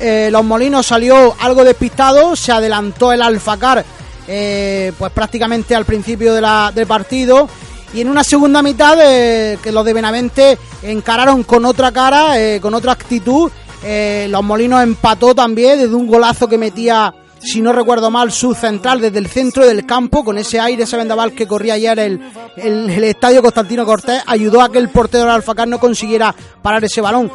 [0.00, 3.84] eh, los molinos salió algo despistado, se adelantó el Alfacar
[4.26, 7.48] pues prácticamente al principio del partido
[7.96, 12.60] y en una segunda mitad eh, que los de Benavente encararon con otra cara, eh,
[12.60, 13.50] con otra actitud.
[13.82, 17.14] Eh, los Molinos empató también desde un golazo que metía,
[17.46, 20.96] si no recuerdo mal, su central desde el centro del campo, con ese aire, ese
[20.96, 22.20] vendaval que corría ayer el,
[22.56, 27.00] el, estadio Constantino Cortés, ayudó a que el portero del Alfacar no consiguiera parar ese
[27.00, 27.30] balón.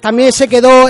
[0.00, 0.88] También se quedó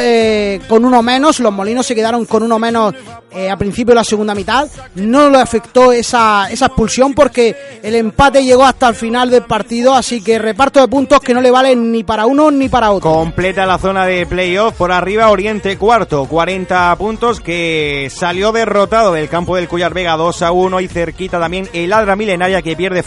[0.68, 2.94] con uno menos, los Molinos se quedaron con uno menos
[3.30, 4.68] eh, a principio de la segunda mitad.
[4.94, 9.94] No le afectó esa, esa expulsión porque el empate llegó hasta el final del partido,
[9.94, 13.12] así que reparto de puntos que no le valen ni para uno ni para otro.
[13.12, 19.28] Completa la zona de playoff por arriba Oriente cuarto, 40 puntos que salió derrotado del
[19.28, 23.02] campo del Cuyar Vega 2 a 1 y cerquita también el Adra Milenaria que pierde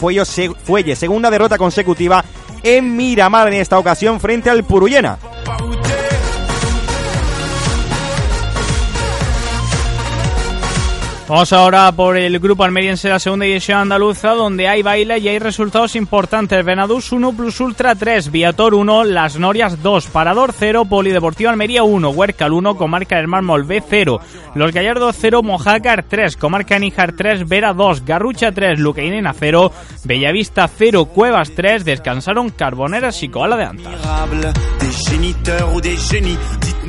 [0.95, 2.23] segunda derrota consecutiva
[2.63, 5.17] en Miramar en esta ocasión frente al Puruyena.
[11.31, 15.29] Vamos ahora por el grupo almeriense de la segunda división andaluza, donde hay baile y
[15.29, 16.65] hay resultados importantes.
[16.65, 22.09] Venadús 1 plus Ultra 3, Viator 1, Las Norias 2, Parador 0, Polideportivo Almería 1,
[22.09, 24.19] Huercal 1, Comarca del Mármol B 0,
[24.55, 29.71] Los Gallardos 0, Mojácar 3, Comarca Níjar 3, Vera 2, Garrucha 3, Luqueinena 0,
[30.03, 33.91] Bellavista 0, Cuevas 3, descansaron Carboneras y Coala de Anta.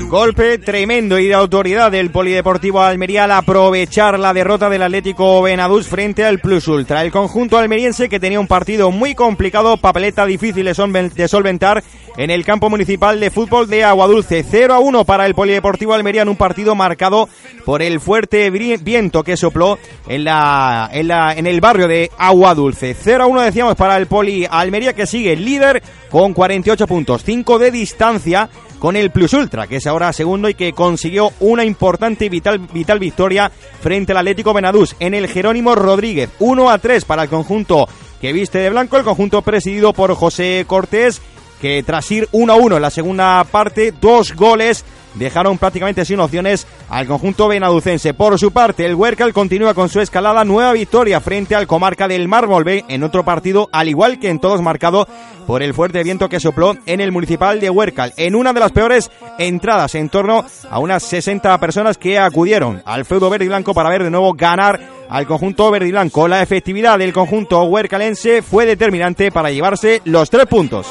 [0.09, 5.87] Golpe tremendo y de autoridad del Polideportivo Almería al aprovechar la derrota del Atlético Benadús
[5.87, 7.03] frente al Plus Ultra.
[7.03, 11.83] El conjunto almeriense que tenía un partido muy complicado, papeleta difícil de solventar
[12.16, 14.45] en el campo municipal de fútbol de Aguadulce.
[14.49, 17.28] 0 a 1 para el Polideportivo Almería en un partido marcado
[17.64, 19.78] por el fuerte viento que sopló
[20.09, 22.95] en, la, en, la, en el barrio de Aguadulce.
[22.95, 27.59] 0 a 1 decíamos para el Poli Almería que sigue líder con 48 puntos, 5
[27.59, 28.51] de distancia
[28.83, 32.59] con el Plus Ultra, que es ahora segundo y que consiguió una importante y vital,
[32.59, 33.49] vital victoria
[33.80, 36.30] frente al Atlético Benadús en el Jerónimo Rodríguez.
[36.41, 37.89] 1 a 3 para el conjunto
[38.20, 41.22] que viste de blanco, el conjunto presidido por José Cortés,
[41.61, 44.85] que tras ir 1 a 1 en la segunda parte, dos goles
[45.15, 48.15] dejaron prácticamente sin opciones al conjunto benaducense.
[48.15, 52.29] Por su parte, el Huercal continúa con su escalada, nueva victoria frente al comarca del
[52.29, 55.07] Mármol B en otro partido, al igual que en todos marcado
[55.47, 58.73] por el fuerte viento que sopló en el municipal de Huercal, en una de las
[58.73, 63.75] peores entradas en torno a unas 60 personas que acudieron al feudo verde y blanco
[63.75, 66.29] para ver de nuevo ganar al conjunto verde y blanco.
[66.29, 70.87] La efectividad del conjunto huercalense fue determinante para llevarse los tres puntos.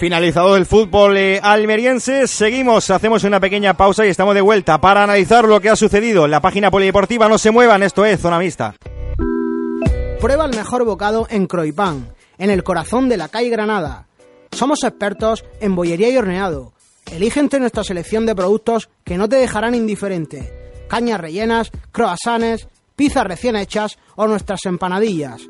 [0.00, 5.02] Finalizado el fútbol eh, almeriense, seguimos, hacemos una pequeña pausa y estamos de vuelta para
[5.02, 7.28] analizar lo que ha sucedido la página polideportiva.
[7.28, 8.74] No se muevan, esto es Zona Mixta.
[10.18, 14.06] Prueba el mejor bocado en Croipán, en el corazón de la calle Granada.
[14.52, 16.72] Somos expertos en bollería y horneado.
[17.12, 20.50] Elige entre nuestra selección de productos que no te dejarán indiferente.
[20.88, 25.42] Cañas rellenas, croissants, pizzas recién hechas o nuestras empanadillas.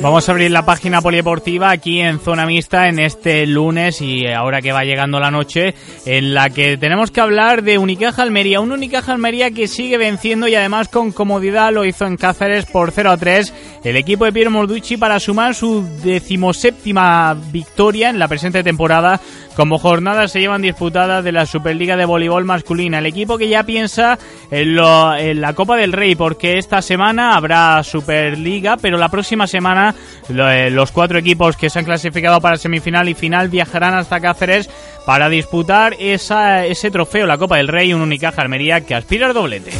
[0.00, 4.62] Vamos a abrir la página polideportiva aquí en Zona Mixta en este lunes y ahora
[4.62, 5.74] que va llegando la noche
[6.06, 8.60] en la que tenemos que hablar de Unicaja Almería.
[8.60, 12.92] Un Unicaja Almería que sigue venciendo y además con comodidad lo hizo en Cáceres por
[12.92, 18.28] 0 a 3 el equipo de Piero Morducci para sumar su decimoséptima victoria en la
[18.28, 19.20] presente temporada
[19.58, 23.00] como jornadas se llevan disputadas de la Superliga de Voleibol Masculina.
[23.00, 24.16] El equipo que ya piensa
[24.52, 29.96] en, la Copa del Rey, porque esta semana habrá Superliga, pero la próxima semana
[30.28, 34.70] eh, los cuatro equipos que se han clasificado para semifinal y final viajarán hasta Cáceres
[35.04, 39.72] para disputar ese trofeo, la Copa del Rey, un Unicaja Almería que aspira al doblete.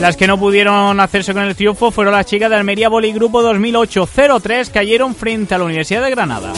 [0.00, 3.42] Las que no pudieron hacerse con el triunfo fueron las chicas de Almería Boli Grupo
[3.42, 6.52] 2008 0-3 cayeron frente a la Universidad de Granada.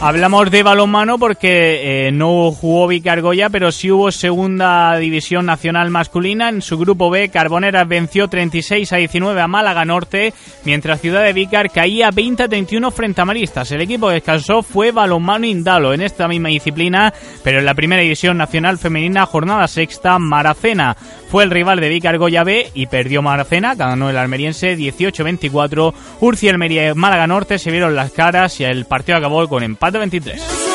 [0.00, 6.48] Hablamos de balonmano porque eh, no jugó Vicargoya, pero sí hubo segunda división nacional masculina.
[6.50, 10.32] En su grupo B, Carboneras venció 36 a 19 a Málaga Norte,
[10.64, 13.72] mientras Ciudad de Vicar caía 20 a 31 frente a Maristas.
[13.72, 18.00] El equipo que descansó fue balonmano Indalo en esta misma disciplina, pero en la primera
[18.00, 20.96] división nacional femenina, jornada sexta, Maracena
[21.28, 25.92] fue el rival de Vicargoya B y perdió Maracena, ganó el almeriense 18-24.
[26.20, 29.87] Urcia, Almería y Málaga Norte se vieron las caras y el partido acabó con empate
[29.92, 30.68] 23.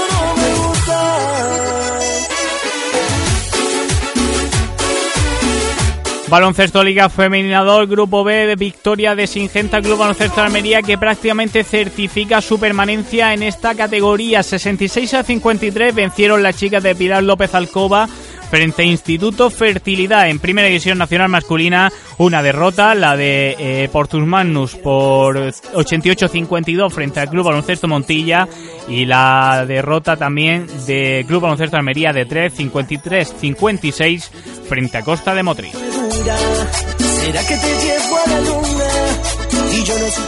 [6.34, 12.41] Baloncesto Liga Femenina 2, Grupo B victoria de Singenta Club Baloncesto Almería que prácticamente certifica
[12.41, 14.41] su permanencia en esta categoría.
[14.41, 18.09] 66 a 53 vencieron las chicas de Pilar López Alcoba
[18.53, 21.91] frente a Instituto Fertilidad en Primera División Nacional Masculina.
[22.19, 28.47] Una derrota, la de eh, Portus Magnus por 88-52 frente al Club Baloncesto Montilla
[28.87, 34.29] y la derrota también de Club Baloncesto Almería de 3, 53-56
[34.69, 35.73] frente a Costa de Motriz.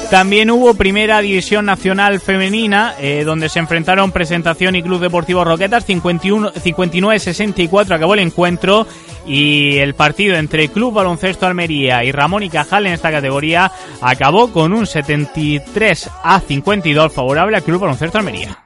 [0.10, 5.88] También hubo primera división nacional femenina, eh, donde se enfrentaron Presentación y Club Deportivo Roquetas,
[5.88, 8.88] 59-64 acabó el encuentro
[9.26, 14.52] y el partido entre Club Baloncesto Almería y Ramón y Cajal en esta categoría acabó
[14.52, 18.65] con un 73 a 52 favorable al Club Baloncesto Almería.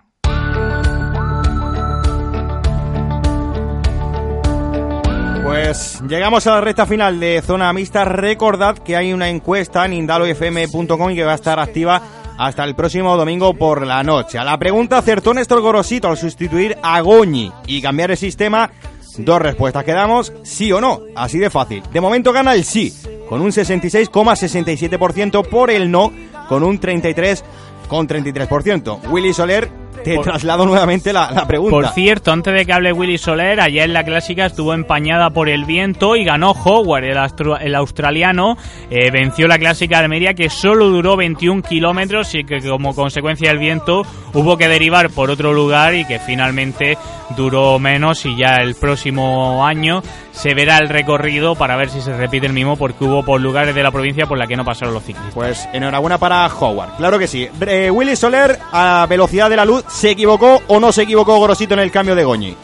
[5.69, 8.03] Pues llegamos a la recta final de Zona Mixta.
[8.03, 12.01] Recordad que hay una encuesta en indalofm.com y que va a estar activa
[12.39, 14.39] hasta el próximo domingo por la noche.
[14.39, 18.71] A la pregunta, ¿acertó Néstor Gorosito al sustituir a Goñi y cambiar el sistema?
[19.19, 21.83] Dos respuestas que damos, sí o no, así de fácil.
[21.93, 22.91] De momento gana el sí,
[23.29, 26.11] con un 66,67% por el no,
[26.47, 29.07] con un 33,33%.
[29.11, 29.69] Willy Soler
[30.03, 31.71] te traslado nuevamente la, pregunta.
[31.71, 35.65] Por cierto, antes de que hable Willy Soler, ayer la clásica estuvo empañada por el
[35.65, 38.57] viento y ganó Howard, el, australiano.
[38.89, 43.49] Eh, venció la clásica de Almería que solo duró 21 kilómetros y que como consecuencia
[43.49, 46.97] del viento hubo que derivar por otro lugar y que finalmente
[47.35, 50.01] duró menos y ya el próximo año
[50.31, 53.75] se verá el recorrido para ver si se repite el mismo porque hubo por lugares
[53.75, 55.33] de la provincia por la que no pasaron los ciclistas.
[55.33, 57.47] Pues enhorabuena para Howard, claro que sí.
[57.61, 61.73] Eh, Willy Soler a velocidad de la luz, ¿se equivocó o no se equivocó Gorosito
[61.73, 62.55] en el cambio de Goñi?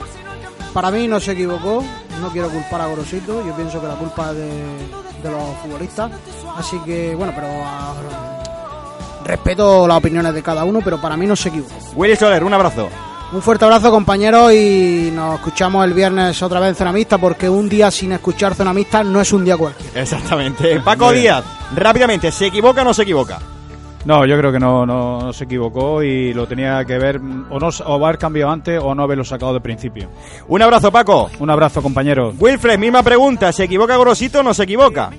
[0.73, 1.83] Para mí no se equivocó,
[2.21, 6.11] no quiero culpar a Gorosito, yo pienso que la culpa es de, los futbolistas,
[6.55, 7.93] así que bueno, pero ah,
[9.25, 11.73] respeto las opiniones de cada uno, pero para mí no se equivocó.
[11.95, 12.89] Willy Soler, un abrazo.
[13.31, 17.49] Un fuerte abrazo, compañeros, y nos escuchamos el viernes otra vez en Zona Mixta, porque
[17.49, 20.01] un día sin escuchar Zona Mixta no es un día cualquiera.
[20.01, 20.79] Exactamente.
[20.79, 21.43] Paco Díaz,
[21.75, 23.39] rápidamente, ¿se equivoca o no se equivoca?
[24.05, 27.69] No, yo creo que no, no, se equivocó y lo tenía que ver o no
[27.85, 30.09] o haber cambiado antes o no haberlo sacado de principio.
[30.47, 31.31] Un abrazo, Paco.
[31.39, 32.31] Un abrazo, compañero.
[32.39, 35.09] Wilfred, misma pregunta, ¿se equivoca Grosito o no se equivoca?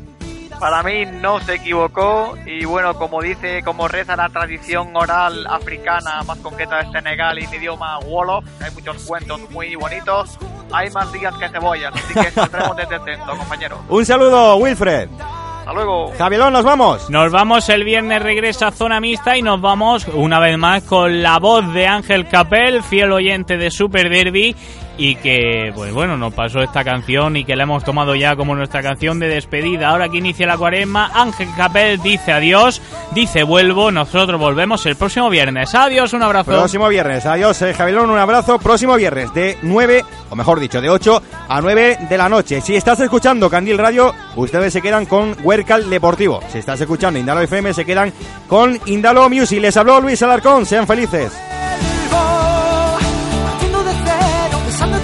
[0.61, 6.23] Para mí no se equivocó y bueno, como dice, como reza la tradición oral africana,
[6.27, 10.39] más concreta de Senegal y en idioma Wolof, hay muchos cuentos muy bonitos,
[10.73, 13.79] hay más días que cebollas, así que saldremos desde atento, compañero.
[13.89, 15.11] Un saludo, Wilfred.
[15.59, 16.13] Hasta luego.
[16.17, 17.11] Javielón, nos vamos.
[17.11, 21.23] Nos vamos el viernes, regresa a Zona Mixta y nos vamos una vez más con
[21.23, 24.55] la voz de Ángel Capel, fiel oyente de Super Derby
[24.99, 28.55] y que, pues bueno, nos pasó esta canción y que la hemos tomado ya como
[28.55, 29.89] nuestra canción de despedida.
[29.91, 32.81] Ahora que inicia la cuaresma, Ángel Capel dice adiós,
[33.13, 35.75] dice vuelvo, nosotros volvemos el próximo viernes.
[35.75, 36.53] Adiós, un abrazo.
[36.53, 38.59] Próximo viernes, adiós, eh, Javielón, un abrazo.
[38.59, 42.61] Próximo viernes de 9, o mejor dicho, de 8 a 9 de la noche.
[42.61, 46.41] Si estás escuchando Candil Radio, ustedes se quedan con Huercal Deportivo.
[46.49, 48.13] Si estás escuchando Indalo FM, se quedan
[48.49, 49.61] con Indalo Music.
[49.61, 51.33] Les habló Luis Alarcón, sean felices.